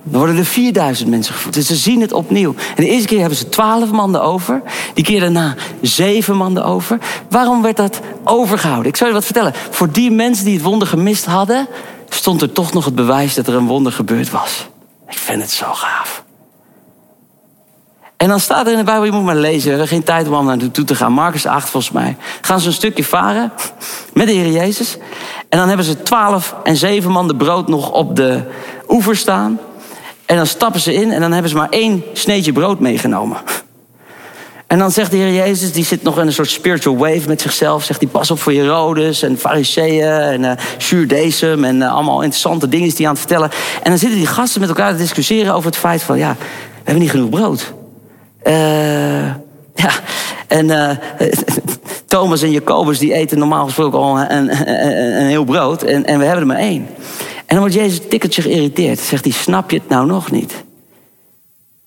Dan 0.04 0.20
worden 0.20 0.38
er 0.38 0.46
4000 0.46 1.10
mensen 1.10 1.34
gevoed. 1.34 1.54
Dus 1.54 1.68
ze 1.68 1.76
zien 1.76 2.02
het 2.02 2.14
opnieuw. 2.14 2.56
En 2.76 2.84
de 2.84 2.90
eerste 2.90 3.08
keer 3.08 3.20
hebben 3.20 3.38
ze 3.38 3.50
12 3.50 3.92
mannen 3.92 4.22
over. 4.22 4.62
Die 4.94 5.04
keer 5.04 5.20
daarna 5.20 5.56
7 5.82 6.36
mannen 6.36 6.66
over. 6.66 6.98
Waarom 7.30 7.62
werd 7.62 7.78
dat 7.78 8.00
overgehouden? 8.24 8.88
Ik 8.88 8.98
zou 8.98 9.10
je 9.10 9.16
wat 9.16 9.26
vertellen. 9.26 9.54
Voor 9.70 9.92
die 9.92 10.12
mensen 10.12 10.46
die 10.46 10.54
het 10.54 10.64
wonder 10.64 10.88
gemist 10.88 11.26
hadden, 11.26 11.68
stond 12.10 12.42
er 12.42 12.52
toch 12.52 12.74
nog 12.74 12.86
het 12.86 12.96
bewijs 12.96 13.34
dat 13.34 13.48
er 13.48 13.56
een 13.56 13.68
wonder 13.68 13.92
gebeurd 13.92 14.30
was. 14.30 14.68
Ik 15.10 15.18
vind 15.18 15.42
het 15.42 15.52
zo 15.52 15.74
gaaf. 15.74 16.21
En 18.22 18.28
dan 18.28 18.40
staat 18.40 18.66
er 18.66 18.72
in 18.72 18.78
de 18.78 18.84
Bijbel, 18.84 19.06
je 19.06 19.12
moet 19.12 19.24
maar 19.24 19.36
lezen. 19.36 19.64
We 19.64 19.70
hebben 19.70 19.88
geen 19.88 20.04
tijd 20.04 20.28
om 20.28 20.46
naar 20.46 20.58
naartoe 20.58 20.86
te 20.86 20.96
gaan. 20.96 21.12
Marcus 21.12 21.46
8 21.46 21.70
volgens 21.70 21.94
mij. 21.94 22.18
Gaan 22.42 22.60
ze 22.60 22.68
een 22.68 22.74
stukje 22.74 23.04
varen 23.04 23.52
met 24.14 24.28
de 24.28 24.34
Heer 24.34 24.52
Jezus. 24.52 24.98
En 25.50 25.58
dan 25.58 25.68
hebben 25.68 25.86
ze 25.86 26.02
twaalf 26.02 26.56
en 26.64 26.76
zeven 26.76 27.12
man 27.12 27.28
de 27.28 27.36
brood 27.36 27.68
nog 27.68 27.92
op 27.92 28.16
de 28.16 28.44
oever 28.90 29.16
staan. 29.16 29.60
En 30.26 30.36
dan 30.36 30.46
stappen 30.48 30.80
ze 30.82 30.94
in 30.94 31.12
en 31.12 31.22
dan 31.22 31.32
hebben 31.32 31.52
ze 31.52 31.58
maar 31.58 31.70
één 31.70 32.04
sneetje 32.14 32.52
brood 32.52 32.80
meegenomen. 32.80 33.38
En 34.68 34.80
dan 34.80 34.92
zegt 34.92 35.12
de 35.12 35.18
Heer 35.18 35.34
Jezus, 35.34 35.72
die 35.72 35.86
zit 35.86 36.04
nog 36.04 36.20
in 36.20 36.28
een 36.28 36.34
soort 36.34 36.50
spiritual 36.50 36.98
wave 36.98 37.28
met 37.28 37.42
zichzelf. 37.42 37.84
Zegt 37.84 38.00
hij, 38.00 38.10
pas 38.10 38.32
op 38.32 38.40
voor 38.40 38.54
Herodes 38.54 39.22
en 39.22 39.38
fariseeën 39.38 40.12
en 40.12 40.42
uh, 40.92 41.66
en 41.66 41.76
uh, 41.76 41.94
allemaal 41.94 42.22
interessante 42.22 42.68
dingen 42.68 42.88
die 42.88 42.98
hij 42.98 43.06
aan 43.06 43.12
het 43.12 43.20
vertellen. 43.20 43.50
En 43.84 43.90
dan 43.90 44.00
zitten 44.00 44.18
die 44.18 44.28
gasten 44.28 44.60
met 44.60 44.70
elkaar 44.70 44.92
te 44.92 44.98
discussiëren 44.98 45.54
over 45.54 45.70
het 45.70 45.80
feit 45.80 46.04
van, 46.04 46.18
ja, 46.18 46.36
we 46.40 46.82
hebben 46.84 47.04
niet 47.04 47.12
genoeg 47.12 47.30
brood. 47.30 47.74
Uh, 48.44 49.26
ja, 49.84 49.92
en 50.48 50.66
uh, 50.66 50.90
Thomas 52.06 52.42
en 52.42 52.52
Jacobus 52.52 53.00
die 53.00 53.14
eten 53.14 53.38
normaal 53.38 53.66
gesproken 53.66 54.00
al 54.00 54.20
een, 54.20 54.50
een, 55.20 55.28
heel 55.28 55.44
brood. 55.44 55.84
En, 55.84 56.06
en 56.06 56.20
we 56.20 56.26
hebben 56.26 56.42
er 56.42 56.48
maar 56.48 56.58
één. 56.58 56.88
En 57.46 57.58
dan 57.58 57.60
wordt 57.60 57.74
Jezus 57.74 58.02
tikkeltje 58.10 58.42
geïrriteerd. 58.42 59.00
Zegt 59.00 59.24
hij, 59.24 59.34
snap 59.34 59.72
je 59.72 59.78
het 59.78 59.90
nou 59.90 60.06
nog 60.06 60.32
niet? 60.32 60.64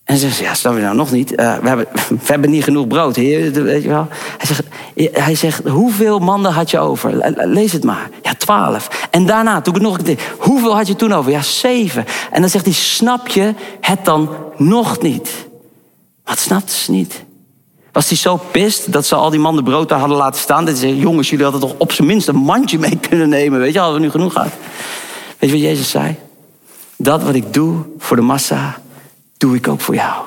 En 0.05 0.17
ze 0.17 0.29
zegt, 0.29 0.39
ja, 0.39 0.55
snap 0.55 0.75
je 0.75 0.81
nou 0.81 0.97
nog 0.97 1.13
niet? 1.13 1.33
Uh, 1.33 1.37
we, 1.37 1.69
hebben, 1.69 1.87
we 2.09 2.27
hebben 2.27 2.51
niet 2.51 2.65
genoeg 2.65 2.87
brood, 2.87 3.17
heer. 3.17 3.53
Weet 3.63 3.83
je 3.83 3.89
wel? 3.89 4.09
Hij, 4.39 4.47
zegt, 4.47 4.63
hij 5.25 5.35
zegt, 5.35 5.69
hoeveel 5.69 6.19
mannen 6.19 6.53
had 6.53 6.71
je 6.71 6.79
over? 6.79 7.33
Lees 7.37 7.73
het 7.73 7.85
maar. 7.85 8.09
Ja, 8.23 8.35
twaalf. 8.35 9.09
En 9.11 9.27
daarna, 9.27 9.61
toen 9.61 9.75
ik 9.75 9.81
nog 9.81 9.99
een 9.99 10.05
keer, 10.05 10.19
hoeveel 10.39 10.77
had 10.77 10.87
je 10.87 10.97
toen 10.97 11.13
over? 11.13 11.31
Ja, 11.31 11.43
zeven. 11.43 12.05
En 12.31 12.41
dan 12.41 12.51
zegt 12.51 12.65
hij, 12.65 12.75
snap 12.75 13.29
je 13.29 13.55
het 13.81 14.05
dan 14.05 14.29
nog 14.57 15.03
niet? 15.03 15.31
Wat 16.25 16.39
snapt 16.39 16.71
ze 16.71 16.91
niet? 16.91 17.25
Was 17.93 18.09
hij 18.09 18.17
zo 18.17 18.37
pist 18.37 18.93
dat 18.93 19.07
ze 19.07 19.15
al 19.15 19.31
die 19.31 19.41
mannen 19.41 19.65
brood 19.65 19.89
daar 19.89 19.99
hadden 19.99 20.17
laten 20.17 20.41
staan? 20.41 20.65
Dat 20.65 20.75
ze 20.75 20.81
zeggen, 20.81 20.99
jongens, 20.99 21.31
jullie 21.31 21.45
hadden 21.45 21.63
toch 21.63 21.75
op 21.79 21.93
zijn 21.93 22.09
minst 22.09 22.29
een 22.29 22.37
mandje 22.37 22.79
mee 22.79 22.99
kunnen 23.09 23.29
nemen. 23.29 23.61
Weet 23.61 23.73
je, 23.73 23.79
hadden 23.79 23.99
we 23.99 24.05
nu 24.05 24.11
genoeg 24.11 24.33
gehad. 24.33 24.53
Weet 25.39 25.51
je 25.51 25.57
wat 25.57 25.65
Jezus 25.65 25.91
zei? 25.91 26.17
Dat 26.97 27.23
wat 27.23 27.35
ik 27.35 27.53
doe 27.53 27.77
voor 27.99 28.17
de 28.17 28.23
massa, 28.23 28.81
doe 29.37 29.57
ik 29.57 29.69
ook 29.69 29.81
voor 29.81 29.95
jou. 29.95 30.25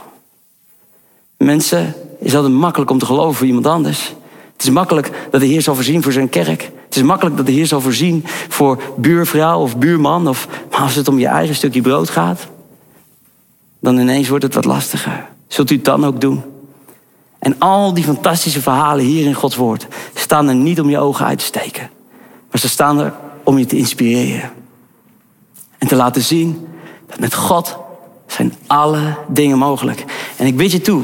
Mensen, 1.37 1.95
is 2.19 2.35
altijd 2.35 2.53
makkelijk 2.53 2.91
om 2.91 2.99
te 2.99 3.05
geloven 3.05 3.35
voor 3.35 3.47
iemand 3.47 3.67
anders. 3.67 4.13
Het 4.53 4.63
is 4.63 4.69
makkelijk 4.69 5.11
dat 5.31 5.41
de 5.41 5.47
Heer 5.47 5.61
zal 5.61 5.75
voorzien 5.75 6.03
voor 6.03 6.11
zijn 6.11 6.29
kerk. 6.29 6.71
Het 6.85 6.95
is 6.95 7.01
makkelijk 7.01 7.37
dat 7.37 7.45
de 7.45 7.51
Heer 7.51 7.67
zal 7.67 7.81
voorzien 7.81 8.23
voor 8.47 8.81
buurvrouw 8.97 9.61
of 9.61 9.77
buurman. 9.77 10.27
Of, 10.27 10.47
maar 10.71 10.79
als 10.79 10.95
het 10.95 11.07
om 11.07 11.19
je 11.19 11.27
eigen 11.27 11.55
stukje 11.55 11.81
brood 11.81 12.09
gaat, 12.09 12.47
dan 13.79 13.99
ineens 13.99 14.27
wordt 14.27 14.43
het 14.43 14.53
wat 14.53 14.65
lastiger. 14.65 15.35
Zult 15.47 15.71
u 15.71 15.75
het 15.75 15.85
dan 15.85 16.05
ook 16.05 16.21
doen? 16.21 16.43
En 17.39 17.55
al 17.59 17.93
die 17.93 18.03
fantastische 18.03 18.61
verhalen 18.61 19.05
hier 19.05 19.25
in 19.25 19.33
Gods 19.33 19.55
woord 19.55 19.87
staan 20.13 20.47
er 20.47 20.55
niet 20.55 20.79
om 20.79 20.89
je 20.89 20.99
ogen 20.99 21.25
uit 21.25 21.39
te 21.39 21.45
steken. 21.45 21.89
Maar 22.51 22.59
ze 22.59 22.69
staan 22.69 22.99
er 22.99 23.13
om 23.43 23.57
je 23.57 23.65
te 23.65 23.77
inspireren. 23.77 24.51
En 25.77 25.87
te 25.87 25.95
laten 25.95 26.21
zien 26.21 26.67
dat 27.07 27.19
met 27.19 27.33
God 27.33 27.77
zijn 28.27 28.53
alle 28.67 29.15
dingen 29.27 29.57
mogelijk. 29.57 30.05
En 30.37 30.45
ik 30.45 30.57
bid 30.57 30.71
je 30.71 30.81
toe 30.81 31.03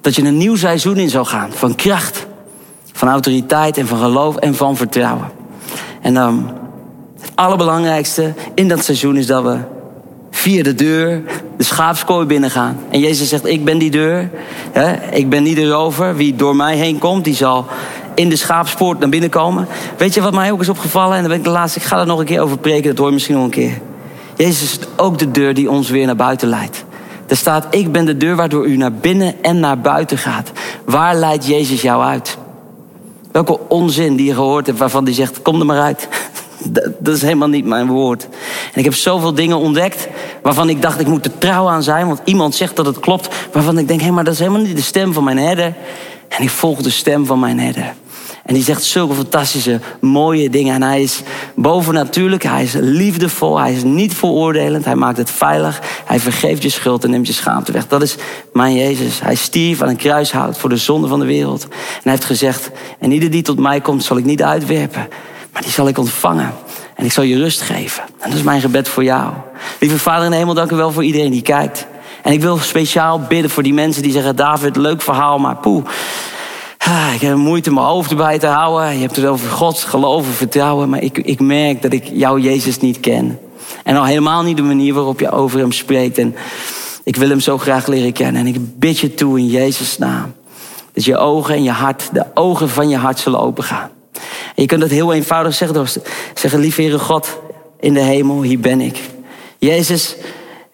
dat 0.00 0.14
je 0.14 0.22
een 0.22 0.36
nieuw 0.36 0.56
seizoen 0.56 0.96
in 0.96 1.10
zal 1.10 1.24
gaan. 1.24 1.52
Van 1.52 1.74
kracht, 1.74 2.26
van 2.92 3.08
autoriteit 3.08 3.78
en 3.78 3.86
van 3.86 3.98
geloof 3.98 4.36
en 4.36 4.54
van 4.54 4.76
vertrouwen. 4.76 5.30
En 6.00 6.14
dan 6.14 6.52
het 7.20 7.32
allerbelangrijkste 7.34 8.34
in 8.54 8.68
dat 8.68 8.84
seizoen 8.84 9.16
is 9.16 9.26
dat 9.26 9.42
we 9.42 9.58
via 10.44 10.62
de 10.62 10.74
deur 10.74 11.22
de 11.56 11.64
schaapskooi 11.64 12.26
binnengaan. 12.26 12.78
En 12.90 13.00
Jezus 13.00 13.28
zegt, 13.28 13.46
ik 13.46 13.64
ben 13.64 13.78
die 13.78 13.90
deur. 13.90 14.30
Ik 15.10 15.28
ben 15.28 15.42
niet 15.42 15.56
de 15.56 15.68
rover. 15.68 16.16
Wie 16.16 16.36
door 16.36 16.56
mij 16.56 16.76
heen 16.76 16.98
komt, 16.98 17.24
die 17.24 17.34
zal 17.34 17.66
in 18.14 18.28
de 18.28 18.36
schaapspoort 18.36 18.98
naar 18.98 19.08
binnen 19.08 19.30
komen. 19.30 19.66
Weet 19.96 20.14
je 20.14 20.20
wat 20.20 20.32
mij 20.32 20.52
ook 20.52 20.60
is 20.60 20.68
opgevallen? 20.68 21.14
En 21.14 21.20
dan 21.20 21.28
ben 21.28 21.38
ik 21.38 21.44
de 21.44 21.50
laatste, 21.50 21.78
ik 21.78 21.84
ga 21.84 22.00
er 22.00 22.06
nog 22.06 22.18
een 22.18 22.24
keer 22.24 22.40
over 22.40 22.58
preken. 22.58 22.88
Dat 22.88 22.98
hoor 22.98 23.06
je 23.06 23.12
misschien 23.12 23.34
nog 23.34 23.44
een 23.44 23.50
keer. 23.50 23.80
Jezus 24.36 24.62
is 24.62 24.78
ook 24.96 25.18
de 25.18 25.30
deur 25.30 25.54
die 25.54 25.70
ons 25.70 25.90
weer 25.90 26.06
naar 26.06 26.16
buiten 26.16 26.48
leidt. 26.48 26.84
Er 27.26 27.36
staat, 27.36 27.66
ik 27.70 27.92
ben 27.92 28.04
de 28.04 28.16
deur 28.16 28.36
waardoor 28.36 28.66
u 28.66 28.76
naar 28.76 28.92
binnen 28.92 29.42
en 29.42 29.60
naar 29.60 29.78
buiten 29.78 30.18
gaat. 30.18 30.52
Waar 30.84 31.14
leidt 31.14 31.46
Jezus 31.46 31.82
jou 31.82 32.02
uit? 32.02 32.38
Welke 33.32 33.58
onzin 33.68 34.16
die 34.16 34.26
je 34.26 34.34
gehoord 34.34 34.66
hebt 34.66 34.78
waarvan 34.78 35.04
die 35.04 35.14
zegt, 35.14 35.42
kom 35.42 35.60
er 35.60 35.66
maar 35.66 35.80
uit. 35.80 36.08
Dat 36.98 37.14
is 37.14 37.22
helemaal 37.22 37.48
niet 37.48 37.64
mijn 37.64 37.86
woord. 37.86 38.28
En 38.72 38.78
ik 38.78 38.84
heb 38.84 38.94
zoveel 38.94 39.34
dingen 39.34 39.58
ontdekt 39.58 40.08
waarvan 40.42 40.68
ik 40.68 40.82
dacht 40.82 41.00
ik 41.00 41.06
moet 41.06 41.24
er 41.24 41.38
trouw 41.38 41.68
aan 41.68 41.82
zijn. 41.82 42.06
Want 42.06 42.20
iemand 42.24 42.54
zegt 42.54 42.76
dat 42.76 42.86
het 42.86 43.00
klopt. 43.00 43.28
Waarvan 43.52 43.78
ik 43.78 43.88
denk, 43.88 44.00
hé, 44.00 44.10
maar 44.10 44.24
dat 44.24 44.32
is 44.32 44.38
helemaal 44.38 44.62
niet 44.62 44.76
de 44.76 44.82
stem 44.82 45.12
van 45.12 45.24
mijn 45.24 45.38
herder. 45.38 45.74
En 46.28 46.42
ik 46.42 46.50
volg 46.50 46.82
de 46.82 46.90
stem 46.90 47.26
van 47.26 47.38
mijn 47.38 47.58
herder. 47.58 47.94
En 48.44 48.54
die 48.54 48.62
zegt 48.62 48.84
zulke 48.84 49.14
fantastische, 49.14 49.80
mooie 50.00 50.50
dingen. 50.50 50.74
En 50.74 50.82
hij 50.82 51.02
is 51.02 51.22
bovennatuurlijk, 51.54 52.42
hij 52.42 52.62
is 52.62 52.72
liefdevol, 52.72 53.58
hij 53.58 53.72
is 53.72 53.82
niet 53.82 54.14
veroordelend. 54.14 54.84
Hij 54.84 54.94
maakt 54.94 55.16
het 55.16 55.30
veilig, 55.30 55.80
hij 56.04 56.20
vergeeft 56.20 56.62
je 56.62 56.68
schuld 56.68 57.04
en 57.04 57.10
neemt 57.10 57.26
je 57.26 57.32
schaamte 57.32 57.72
weg. 57.72 57.86
Dat 57.86 58.02
is 58.02 58.16
mijn 58.52 58.74
Jezus. 58.74 59.20
Hij 59.20 59.34
stierf 59.34 59.82
aan 59.82 59.88
een 59.88 59.96
kruishout 59.96 60.58
voor 60.58 60.68
de 60.68 60.76
zonde 60.76 61.08
van 61.08 61.20
de 61.20 61.26
wereld. 61.26 61.62
En 61.64 61.70
hij 62.02 62.12
heeft 62.12 62.24
gezegd, 62.24 62.70
en 62.98 63.12
ieder 63.12 63.30
die 63.30 63.42
tot 63.42 63.58
mij 63.58 63.80
komt, 63.80 64.04
zal 64.04 64.16
ik 64.16 64.24
niet 64.24 64.42
uitwerpen. 64.42 65.08
Maar 65.54 65.62
die 65.62 65.72
zal 65.72 65.88
ik 65.88 65.98
ontvangen. 65.98 66.54
En 66.94 67.04
ik 67.04 67.12
zal 67.12 67.24
je 67.24 67.38
rust 67.38 67.60
geven. 67.60 68.02
En 68.02 68.28
dat 68.28 68.38
is 68.38 68.44
mijn 68.44 68.60
gebed 68.60 68.88
voor 68.88 69.04
jou. 69.04 69.32
Lieve 69.80 69.98
Vader 69.98 70.24
in 70.24 70.30
de 70.30 70.36
hemel, 70.36 70.54
dank 70.54 70.70
u 70.70 70.76
wel 70.76 70.92
voor 70.92 71.04
iedereen 71.04 71.30
die 71.30 71.42
kijkt. 71.42 71.86
En 72.22 72.32
ik 72.32 72.40
wil 72.40 72.58
speciaal 72.58 73.20
bidden 73.20 73.50
voor 73.50 73.62
die 73.62 73.74
mensen 73.74 74.02
die 74.02 74.12
zeggen: 74.12 74.36
David, 74.36 74.76
leuk 74.76 75.02
verhaal, 75.02 75.38
maar 75.38 75.56
poeh. 75.56 75.84
Ah, 76.78 77.10
ik 77.14 77.20
heb 77.20 77.36
moeite 77.36 77.72
mijn 77.72 77.86
hoofd 77.86 78.10
erbij 78.10 78.38
te 78.38 78.46
houden. 78.46 78.94
Je 78.94 79.00
hebt 79.00 79.16
het 79.16 79.26
over 79.26 79.50
God, 79.50 79.78
geloven, 79.78 80.32
vertrouwen. 80.32 80.88
Maar 80.88 81.02
ik, 81.02 81.18
ik 81.18 81.40
merk 81.40 81.82
dat 81.82 81.92
ik 81.92 82.04
jou, 82.12 82.40
Jezus, 82.40 82.78
niet 82.78 83.00
ken. 83.00 83.38
En 83.84 83.96
al 83.96 84.04
helemaal 84.04 84.42
niet 84.42 84.56
de 84.56 84.62
manier 84.62 84.94
waarop 84.94 85.20
je 85.20 85.30
over 85.30 85.58
hem 85.58 85.72
spreekt. 85.72 86.18
En 86.18 86.36
ik 87.04 87.16
wil 87.16 87.28
hem 87.28 87.40
zo 87.40 87.58
graag 87.58 87.86
leren 87.86 88.12
kennen. 88.12 88.40
En 88.40 88.46
ik 88.46 88.78
bid 88.78 88.98
je 88.98 89.14
toe 89.14 89.38
in 89.38 89.46
Jezus' 89.46 89.98
naam. 89.98 90.34
Dat 90.92 91.04
je 91.04 91.16
ogen 91.16 91.54
en 91.54 91.62
je 91.62 91.70
hart, 91.70 92.08
de 92.12 92.24
ogen 92.34 92.68
van 92.68 92.88
je 92.88 92.96
hart 92.96 93.18
zullen 93.18 93.40
opengaan. 93.40 93.90
Je 94.54 94.66
kunt 94.66 94.80
dat 94.80 94.90
heel 94.90 95.12
eenvoudig 95.12 95.54
zeggen 95.54 95.76
door 95.76 95.88
zeggen, 96.34 96.60
lieve 96.60 96.82
Heere 96.82 96.98
God 96.98 97.38
in 97.80 97.94
de 97.94 98.00
hemel, 98.00 98.42
hier 98.42 98.60
ben 98.60 98.80
ik. 98.80 99.00
Jezus, 99.58 100.16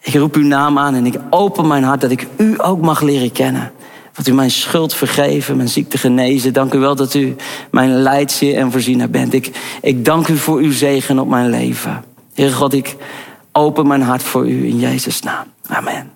ik 0.01 0.13
roep 0.13 0.35
uw 0.35 0.45
naam 0.45 0.77
aan 0.77 0.95
en 0.95 1.05
ik 1.05 1.15
open 1.29 1.67
mijn 1.67 1.83
hart 1.83 2.01
dat 2.01 2.11
ik 2.11 2.27
u 2.37 2.53
ook 2.57 2.81
mag 2.81 3.01
leren 3.01 3.31
kennen. 3.31 3.71
Dat 4.13 4.27
u 4.27 4.33
mijn 4.33 4.51
schuld 4.51 4.93
vergeven, 4.93 5.55
mijn 5.55 5.69
ziekte 5.69 5.97
genezen. 5.97 6.53
Dank 6.53 6.73
u 6.73 6.79
wel 6.79 6.95
dat 6.95 7.13
u 7.13 7.35
mijn 7.71 8.01
leidseer 8.01 8.57
en 8.57 8.71
voorziener 8.71 9.09
bent. 9.09 9.33
Ik, 9.33 9.51
ik 9.81 10.05
dank 10.05 10.27
u 10.27 10.37
voor 10.37 10.57
uw 10.57 10.71
zegen 10.71 11.19
op 11.19 11.27
mijn 11.27 11.49
leven. 11.49 12.03
Heer 12.33 12.51
God, 12.51 12.73
ik 12.73 12.95
open 13.51 13.87
mijn 13.87 14.01
hart 14.01 14.23
voor 14.23 14.47
u 14.47 14.67
in 14.67 14.79
Jezus' 14.79 15.21
naam. 15.21 15.45
Amen. 15.67 16.11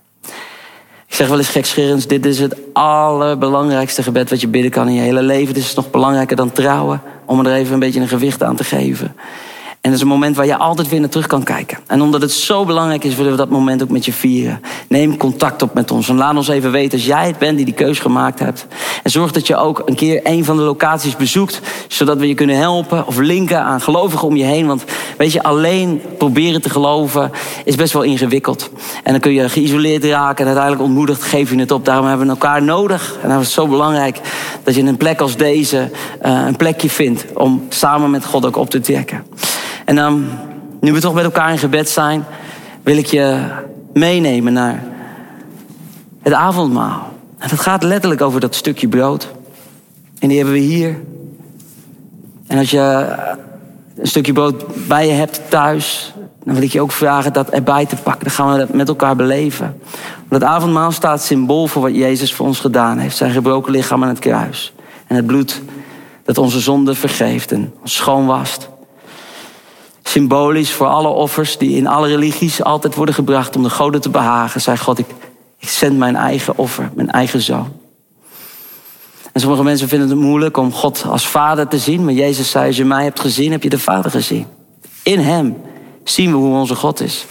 Ik 1.07 1.21
zeg 1.21 1.27
wel 1.27 1.37
eens 1.37 1.49
gekscherends, 1.49 2.07
dit 2.07 2.25
is 2.25 2.39
het 2.39 2.55
allerbelangrijkste 2.73 4.03
gebed 4.03 4.29
wat 4.29 4.41
je 4.41 4.47
bidden 4.47 4.71
kan 4.71 4.87
in 4.87 4.93
je 4.93 5.01
hele 5.01 5.21
leven. 5.21 5.53
Dit 5.53 5.63
is 5.63 5.73
nog 5.73 5.91
belangrijker 5.91 6.35
dan 6.35 6.51
trouwen, 6.51 7.01
om 7.25 7.45
er 7.45 7.53
even 7.53 7.73
een 7.73 7.79
beetje 7.79 7.99
een 7.99 8.07
gewicht 8.07 8.43
aan 8.43 8.55
te 8.55 8.63
geven. 8.63 9.15
En 9.85 9.91
dat 9.91 9.99
is 9.99 10.05
een 10.05 10.11
moment 10.11 10.35
waar 10.35 10.45
je 10.45 10.57
altijd 10.57 10.89
weer 10.89 10.99
naar 10.99 11.09
terug 11.09 11.27
kan 11.27 11.43
kijken. 11.43 11.77
En 11.87 12.01
omdat 12.01 12.21
het 12.21 12.31
zo 12.31 12.65
belangrijk 12.65 13.03
is, 13.03 13.15
willen 13.15 13.31
we 13.31 13.37
dat 13.37 13.49
moment 13.49 13.83
ook 13.83 13.89
met 13.89 14.05
je 14.05 14.13
vieren. 14.13 14.61
Neem 14.87 15.17
contact 15.17 15.61
op 15.61 15.73
met 15.73 15.91
ons 15.91 16.09
en 16.09 16.15
laat 16.15 16.35
ons 16.35 16.47
even 16.47 16.71
weten 16.71 16.91
als 16.91 17.07
jij 17.07 17.27
het 17.27 17.37
bent 17.37 17.55
die 17.55 17.65
die 17.65 17.73
keus 17.73 17.99
gemaakt 17.99 18.39
hebt. 18.39 18.67
En 19.03 19.11
zorg 19.11 19.31
dat 19.31 19.47
je 19.47 19.55
ook 19.55 19.81
een 19.85 19.95
keer 19.95 20.19
een 20.23 20.45
van 20.45 20.57
de 20.57 20.63
locaties 20.63 21.15
bezoekt, 21.15 21.61
zodat 21.87 22.17
we 22.17 22.27
je 22.27 22.33
kunnen 22.33 22.57
helpen 22.57 23.07
of 23.07 23.17
linken 23.17 23.59
aan 23.59 23.81
gelovigen 23.81 24.27
om 24.27 24.35
je 24.35 24.43
heen. 24.43 24.67
Want 24.67 24.83
weet 25.17 25.31
je, 25.31 25.43
alleen 25.43 26.01
proberen 26.17 26.61
te 26.61 26.69
geloven 26.69 27.31
is 27.65 27.75
best 27.75 27.93
wel 27.93 28.03
ingewikkeld. 28.03 28.69
En 29.03 29.11
dan 29.11 29.21
kun 29.21 29.33
je 29.33 29.49
geïsoleerd 29.49 30.03
raken 30.03 30.37
en 30.37 30.45
uiteindelijk 30.45 30.83
ontmoedigd 30.83 31.23
geef 31.23 31.49
je 31.51 31.59
het 31.59 31.71
op. 31.71 31.85
Daarom 31.85 32.05
hebben 32.05 32.25
we 32.25 32.31
elkaar 32.31 32.63
nodig. 32.63 33.13
En 33.13 33.21
daarom 33.21 33.39
is 33.39 33.45
het 33.45 33.55
zo 33.55 33.67
belangrijk 33.67 34.19
dat 34.63 34.75
je 34.75 34.81
een 34.81 34.97
plek 34.97 35.21
als 35.21 35.37
deze 35.37 35.89
uh, 36.25 36.43
een 36.45 36.55
plekje 36.55 36.89
vindt 36.89 37.25
om 37.33 37.65
samen 37.69 38.09
met 38.09 38.25
God 38.25 38.45
ook 38.45 38.57
op 38.57 38.69
te 38.69 38.79
trekken. 38.79 39.23
En 39.85 39.95
dan, 39.95 40.25
nu 40.79 40.93
we 40.93 40.99
toch 40.99 41.13
met 41.13 41.23
elkaar 41.23 41.51
in 41.51 41.57
gebed 41.57 41.89
zijn, 41.89 42.25
wil 42.83 42.97
ik 42.97 43.05
je 43.05 43.39
meenemen 43.93 44.53
naar 44.53 44.83
het 46.21 46.33
avondmaal. 46.33 47.13
En 47.37 47.49
dat 47.49 47.59
gaat 47.59 47.83
letterlijk 47.83 48.21
over 48.21 48.39
dat 48.39 48.55
stukje 48.55 48.87
brood. 48.87 49.27
En 50.19 50.27
die 50.27 50.37
hebben 50.37 50.55
we 50.55 50.61
hier. 50.61 50.99
En 52.47 52.57
als 52.57 52.71
je 52.71 53.15
een 53.97 54.07
stukje 54.07 54.33
brood 54.33 54.87
bij 54.87 55.07
je 55.07 55.13
hebt 55.13 55.41
thuis, 55.49 56.13
dan 56.43 56.53
wil 56.53 56.63
ik 56.63 56.71
je 56.71 56.81
ook 56.81 56.91
vragen 56.91 57.33
dat 57.33 57.49
erbij 57.49 57.85
te 57.85 57.95
pakken. 57.95 58.23
Dan 58.23 58.33
gaan 58.33 58.51
we 58.51 58.57
dat 58.57 58.73
met 58.73 58.87
elkaar 58.87 59.15
beleven. 59.15 59.81
Want 60.27 60.41
het 60.41 60.51
avondmaal 60.51 60.91
staat 60.91 61.23
symbool 61.23 61.67
voor 61.67 61.81
wat 61.81 61.95
Jezus 61.95 62.33
voor 62.33 62.45
ons 62.45 62.59
gedaan 62.59 62.97
heeft. 62.97 63.17
Zijn 63.17 63.31
gebroken 63.31 63.71
lichaam 63.71 64.03
aan 64.03 64.09
het 64.09 64.19
kruis. 64.19 64.73
En 65.07 65.15
het 65.15 65.25
bloed 65.25 65.61
dat 66.23 66.37
onze 66.37 66.59
zonde 66.59 66.95
vergeeft 66.95 67.51
en 67.51 67.73
ons 67.81 67.95
schoonwast 67.95 68.69
symbolisch 70.07 70.71
voor 70.71 70.87
alle 70.87 71.07
offers 71.07 71.57
die 71.57 71.75
in 71.75 71.87
alle 71.87 72.07
religies 72.07 72.63
altijd 72.63 72.95
worden 72.95 73.15
gebracht 73.15 73.55
om 73.55 73.63
de 73.63 73.69
goden 73.69 74.01
te 74.01 74.09
behagen. 74.09 74.61
Zei 74.61 74.77
God, 74.77 74.99
ik, 74.99 75.07
ik 75.59 75.69
zend 75.69 75.97
mijn 75.97 76.15
eigen 76.15 76.57
offer, 76.57 76.91
mijn 76.95 77.11
eigen 77.11 77.41
zoon. 77.41 77.73
En 79.31 79.41
sommige 79.41 79.63
mensen 79.63 79.87
vinden 79.87 80.09
het 80.09 80.17
moeilijk 80.17 80.57
om 80.57 80.71
God 80.71 81.05
als 81.09 81.27
vader 81.27 81.67
te 81.67 81.77
zien. 81.77 82.03
Maar 82.03 82.13
Jezus 82.13 82.49
zei, 82.49 82.67
als 82.67 82.77
je 82.77 82.85
mij 82.85 83.03
hebt 83.03 83.19
gezien, 83.19 83.51
heb 83.51 83.63
je 83.63 83.69
de 83.69 83.79
vader 83.79 84.11
gezien. 84.11 84.45
In 85.03 85.19
hem 85.19 85.57
zien 86.03 86.31
we 86.31 86.37
hoe 86.37 86.57
onze 86.57 86.75
God 86.75 87.01
is. 87.01 87.25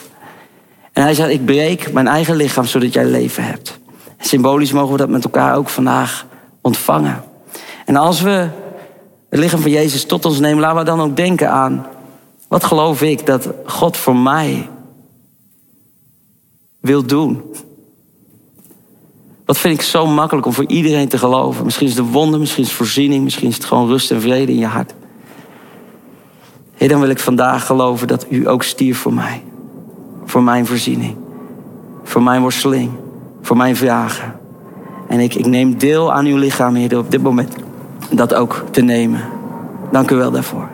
En 0.92 1.02
hij 1.02 1.14
zei, 1.14 1.32
ik 1.32 1.44
breek 1.44 1.92
mijn 1.92 2.06
eigen 2.06 2.36
lichaam 2.36 2.64
zodat 2.64 2.92
jij 2.92 3.04
leven 3.04 3.44
hebt. 3.44 3.78
Symbolisch 4.18 4.72
mogen 4.72 4.92
we 4.92 4.98
dat 4.98 5.08
met 5.08 5.24
elkaar 5.24 5.56
ook 5.56 5.68
vandaag 5.68 6.26
ontvangen. 6.60 7.24
En 7.84 7.96
als 7.96 8.20
we 8.20 8.48
het 9.30 9.40
lichaam 9.40 9.60
van 9.60 9.70
Jezus 9.70 10.04
tot 10.04 10.24
ons 10.24 10.40
nemen, 10.40 10.60
laten 10.60 10.78
we 10.78 10.84
dan 10.84 11.00
ook 11.00 11.16
denken 11.16 11.50
aan 11.50 11.86
wat 12.54 12.64
geloof 12.64 13.02
ik 13.02 13.26
dat 13.26 13.48
God 13.66 13.96
voor 13.96 14.16
mij 14.16 14.68
wil 16.80 17.06
doen? 17.06 17.42
Wat 19.44 19.58
vind 19.58 19.74
ik 19.74 19.82
zo 19.82 20.06
makkelijk 20.06 20.46
om 20.46 20.52
voor 20.52 20.66
iedereen 20.66 21.08
te 21.08 21.18
geloven? 21.18 21.64
Misschien 21.64 21.86
is 21.86 21.96
het 21.96 22.10
wonder, 22.10 22.40
misschien 22.40 22.62
is 22.62 22.68
het 22.68 22.76
voorziening, 22.76 23.24
misschien 23.24 23.48
is 23.48 23.54
het 23.54 23.64
gewoon 23.64 23.88
rust 23.88 24.10
en 24.10 24.20
vrede 24.20 24.52
in 24.52 24.58
je 24.58 24.66
hart. 24.66 24.94
Dan 26.78 27.00
wil 27.00 27.08
ik 27.08 27.18
vandaag 27.18 27.66
geloven 27.66 28.08
dat 28.08 28.26
u 28.30 28.48
ook 28.48 28.62
stierf 28.62 28.98
voor 28.98 29.14
mij. 29.14 29.42
Voor 30.24 30.42
mijn 30.42 30.66
voorziening. 30.66 31.16
Voor 32.02 32.22
mijn 32.22 32.40
worsteling. 32.40 32.90
Voor 33.40 33.56
mijn 33.56 33.76
vragen. 33.76 34.40
En 35.08 35.20
ik, 35.20 35.34
ik 35.34 35.46
neem 35.46 35.78
deel 35.78 36.12
aan 36.12 36.26
uw 36.26 36.36
lichaam, 36.36 36.74
Heer, 36.74 36.98
op 36.98 37.10
dit 37.10 37.22
moment 37.22 37.54
dat 38.10 38.34
ook 38.34 38.64
te 38.70 38.80
nemen. 38.80 39.24
Dank 39.90 40.10
u 40.10 40.16
wel 40.16 40.30
daarvoor. 40.30 40.68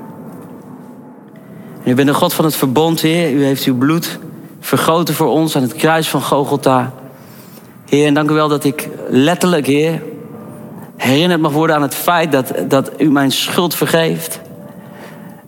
U 1.84 1.94
bent 1.94 2.08
de 2.08 2.14
God 2.14 2.34
van 2.34 2.44
het 2.44 2.56
verbond, 2.56 3.00
Heer. 3.00 3.32
U 3.32 3.44
heeft 3.44 3.64
uw 3.64 3.76
bloed 3.76 4.18
vergoten 4.60 5.14
voor 5.14 5.28
ons 5.28 5.56
aan 5.56 5.62
het 5.62 5.75
kruis 5.75 6.08
van 6.08 6.22
Gogolta. 6.22 6.92
Heer, 7.88 8.06
en 8.06 8.14
dank 8.14 8.30
u 8.30 8.34
wel 8.34 8.49
dat 8.49 8.64
ik 8.64 8.88
letterlijk, 9.08 9.66
Heer, 9.66 10.02
herinnerd 10.96 11.40
mag 11.40 11.52
worden 11.52 11.76
aan 11.76 11.82
het 11.82 11.94
feit 11.94 12.32
dat, 12.32 12.52
dat 12.68 12.90
u 12.99 13.10
mijn 13.10 13.32
schuld 13.32 13.75
vergeeft. 13.75 14.40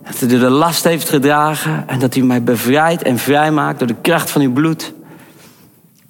Dat 0.05 0.21
u 0.21 0.27
de 0.27 0.49
last 0.49 0.83
heeft 0.83 1.09
gedragen 1.09 1.83
en 1.87 1.99
dat 1.99 2.15
u 2.15 2.23
mij 2.23 2.43
bevrijdt 2.43 3.03
en 3.03 3.17
vrijmaakt 3.17 3.79
door 3.79 3.87
de 3.87 3.95
kracht 4.01 4.31
van 4.31 4.41
uw 4.41 4.53
bloed. 4.53 4.93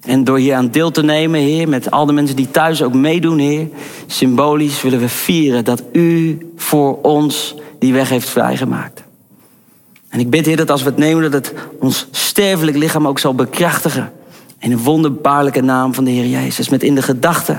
En 0.00 0.24
door 0.24 0.38
hier 0.38 0.54
aan 0.54 0.70
deel 0.70 0.90
te 0.90 1.02
nemen, 1.02 1.40
Heer, 1.40 1.68
met 1.68 1.90
al 1.90 2.06
de 2.06 2.12
mensen 2.12 2.36
die 2.36 2.50
thuis 2.50 2.82
ook 2.82 2.94
meedoen, 2.94 3.38
Heer. 3.38 3.68
Symbolisch 4.06 4.82
willen 4.82 5.00
we 5.00 5.08
vieren 5.08 5.64
dat 5.64 5.82
u 5.92 6.38
voor 6.56 6.98
ons 7.02 7.54
die 7.78 7.92
weg 7.92 8.08
heeft 8.08 8.28
vrijgemaakt. 8.28 9.03
En 10.14 10.20
ik 10.20 10.30
bid, 10.30 10.46
Heer, 10.46 10.56
dat 10.56 10.70
als 10.70 10.82
we 10.82 10.88
het 10.88 10.98
nemen, 10.98 11.22
dat 11.22 11.32
het 11.32 11.52
ons 11.80 12.06
sterfelijk 12.10 12.76
lichaam 12.76 13.08
ook 13.08 13.18
zal 13.18 13.34
bekrachtigen. 13.34 14.12
In 14.58 14.70
de 14.70 14.78
wonderbaarlijke 14.78 15.60
naam 15.60 15.94
van 15.94 16.04
de 16.04 16.10
Heer 16.10 16.26
Jezus. 16.26 16.68
Met 16.68 16.82
in 16.82 16.94
de 16.94 17.02
gedachte 17.02 17.58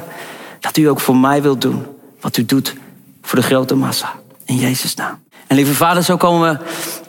dat 0.60 0.78
u 0.78 0.86
ook 0.86 1.00
voor 1.00 1.16
mij 1.16 1.42
wilt 1.42 1.62
doen 1.62 1.86
wat 2.22 2.38
u 2.38 2.46
doet 2.46 2.76
voor 3.22 3.40
de 3.40 3.46
grote 3.46 3.76
massa. 3.76 4.14
In 4.46 4.56
Jezus' 4.56 4.96
naam. 4.96 5.24
En 5.48 5.56
lieve 5.56 5.74
vader, 5.74 6.04
zo 6.04 6.18
komen 6.18 6.52
we 6.52 6.66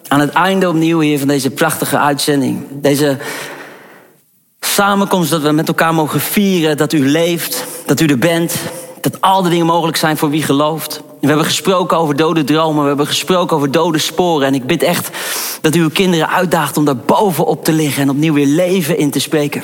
aan 0.09 0.21
het 0.21 0.31
einde 0.31 0.69
opnieuw 0.69 1.01
hier 1.01 1.19
van 1.19 1.29
deze 1.29 1.51
prachtige 1.51 1.99
uitzending. 1.99 2.67
Deze 2.71 3.19
samenkomst 4.61 5.31
dat 5.31 5.43
we 5.43 5.51
met 5.51 5.69
elkaar 5.69 5.95
mogen 5.95 6.21
vieren 6.21 6.77
dat 6.77 6.93
u 6.93 7.09
leeft, 7.09 7.65
dat 7.85 8.01
u 8.01 8.07
er 8.07 8.19
bent, 8.19 8.55
dat 9.01 9.21
al 9.21 9.43
die 9.43 9.51
dingen 9.51 9.67
mogelijk 9.67 9.97
zijn 9.97 10.17
voor 10.17 10.31
wie 10.31 10.43
gelooft. 10.43 11.03
We 11.27 11.33
hebben 11.33 11.51
gesproken 11.51 11.97
over 11.97 12.17
dode 12.17 12.45
dromen, 12.45 12.83
we 12.83 12.89
hebben 12.89 13.07
gesproken 13.07 13.57
over 13.57 13.71
dode 13.71 13.99
sporen. 13.99 14.47
En 14.47 14.55
ik 14.55 14.67
bid 14.67 14.83
echt 14.83 15.11
dat 15.61 15.75
u 15.75 15.81
uw 15.81 15.91
kinderen 15.91 16.29
uitdaagt 16.29 16.77
om 16.77 16.85
daar 16.85 16.97
bovenop 16.97 17.65
te 17.65 17.73
liggen 17.73 18.03
en 18.03 18.11
opnieuw 18.11 18.33
weer 18.33 18.47
leven 18.47 18.99
in 18.99 19.11
te 19.11 19.21
spreken. 19.21 19.63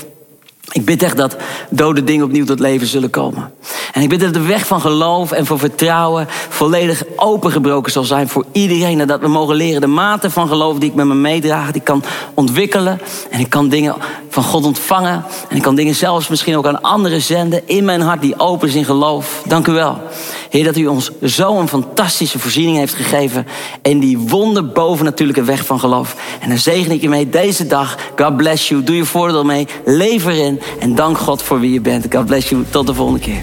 Ik 0.72 0.84
bid 0.84 1.02
echt 1.02 1.16
dat 1.16 1.36
dode 1.70 2.04
dingen 2.04 2.24
opnieuw 2.24 2.44
tot 2.44 2.58
leven 2.58 2.86
zullen 2.86 3.10
komen. 3.10 3.52
En 3.92 4.02
ik 4.02 4.08
bid 4.08 4.20
dat 4.20 4.34
de 4.34 4.42
weg 4.42 4.66
van 4.66 4.80
geloof 4.80 5.32
en 5.32 5.46
van 5.46 5.58
vertrouwen 5.58 6.26
volledig 6.48 7.02
opengebroken 7.16 7.92
zal 7.92 8.04
zijn 8.04 8.28
voor 8.28 8.44
iedereen. 8.52 9.00
En 9.00 9.06
dat 9.06 9.20
we 9.20 9.28
mogen 9.28 9.54
leren 9.54 9.80
de 9.80 9.86
mate 9.86 10.30
van 10.30 10.48
geloof 10.48 10.78
die 10.78 10.90
ik 10.90 10.94
met 10.94 11.06
me 11.06 11.14
meedraag, 11.14 11.70
die 11.70 11.82
kan 11.82 12.04
ontwikkelen. 12.34 13.00
En 13.30 13.40
ik 13.40 13.50
kan 13.50 13.68
dingen 13.68 13.94
van 14.28 14.42
God 14.42 14.64
ontvangen. 14.64 15.24
En 15.48 15.56
ik 15.56 15.62
kan 15.62 15.74
dingen 15.74 15.94
zelfs 15.94 16.28
misschien 16.28 16.56
ook 16.56 16.66
aan 16.66 16.82
anderen 16.82 17.22
zenden 17.22 17.68
in 17.68 17.84
mijn 17.84 18.00
hart 18.00 18.20
die 18.20 18.38
open 18.38 18.68
is 18.68 18.74
in 18.74 18.84
geloof. 18.84 19.42
Dank 19.46 19.66
u 19.66 19.72
wel. 19.72 20.00
Heer, 20.52 20.64
dat 20.64 20.76
u 20.76 20.86
ons 20.86 21.10
zo'n 21.20 21.68
fantastische 21.68 22.38
voorziening 22.38 22.76
heeft 22.76 22.94
gegeven. 22.94 23.46
En 23.82 23.98
die 23.98 24.18
wonder 24.18 24.66
boven 24.66 25.04
natuurlijke 25.04 25.44
weg 25.44 25.66
van 25.66 25.80
geloof. 25.80 26.16
En 26.40 26.48
daar 26.48 26.58
zegen 26.58 26.92
ik 26.92 27.00
je 27.00 27.08
mee 27.08 27.28
deze 27.28 27.66
dag. 27.66 27.98
God 28.16 28.36
bless 28.36 28.68
you. 28.68 28.82
Doe 28.82 28.96
je 28.96 29.04
voordeel 29.04 29.44
mee. 29.44 29.66
Leef 29.84 30.26
erin. 30.26 30.60
En 30.80 30.94
dank 30.94 31.18
God 31.18 31.42
voor 31.42 31.60
wie 31.60 31.72
je 31.72 31.80
bent. 31.80 32.06
God 32.14 32.26
bless 32.26 32.48
you. 32.48 32.64
Tot 32.70 32.86
de 32.86 32.94
volgende 32.94 33.20
keer. 33.20 33.42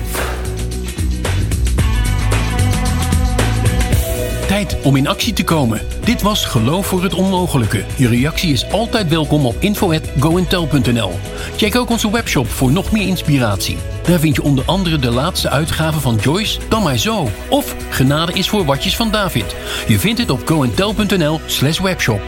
Om 4.84 4.96
in 4.96 5.08
actie 5.08 5.34
te 5.34 5.44
komen. 5.44 5.82
Dit 6.04 6.22
was 6.22 6.46
Geloof 6.46 6.88
voor 6.88 7.04
het 7.04 7.14
Onmogelijke. 7.14 7.84
Je 7.98 8.08
reactie 8.08 8.52
is 8.52 8.72
altijd 8.72 9.10
welkom 9.10 9.46
op 9.46 9.56
info.goentel.nl. 9.60 11.12
Check 11.58 11.76
ook 11.76 11.90
onze 11.90 12.12
webshop 12.12 12.48
voor 12.48 12.72
nog 12.72 12.92
meer 12.92 13.08
inspiratie. 13.08 13.78
Daar 14.04 14.20
vind 14.20 14.36
je 14.36 14.44
onder 14.44 14.64
andere 14.66 15.00
de 15.00 15.12
laatste 15.12 15.50
uitgave 15.50 16.00
van 16.00 16.16
Joyce, 16.16 16.60
Dan 16.70 16.84
Maar 16.84 16.98
Zo. 16.98 17.30
Of 17.50 17.76
Genade 17.90 18.34
is 18.34 18.50
voor 18.50 18.66
watjes 18.66 18.96
van 18.96 19.12
David. 19.12 19.56
Je 19.88 20.00
vindt 20.00 20.20
het 20.20 20.30
op 20.30 20.48
goentel.nl 20.48 21.40
slash 21.46 21.80
webshop. 21.80 22.22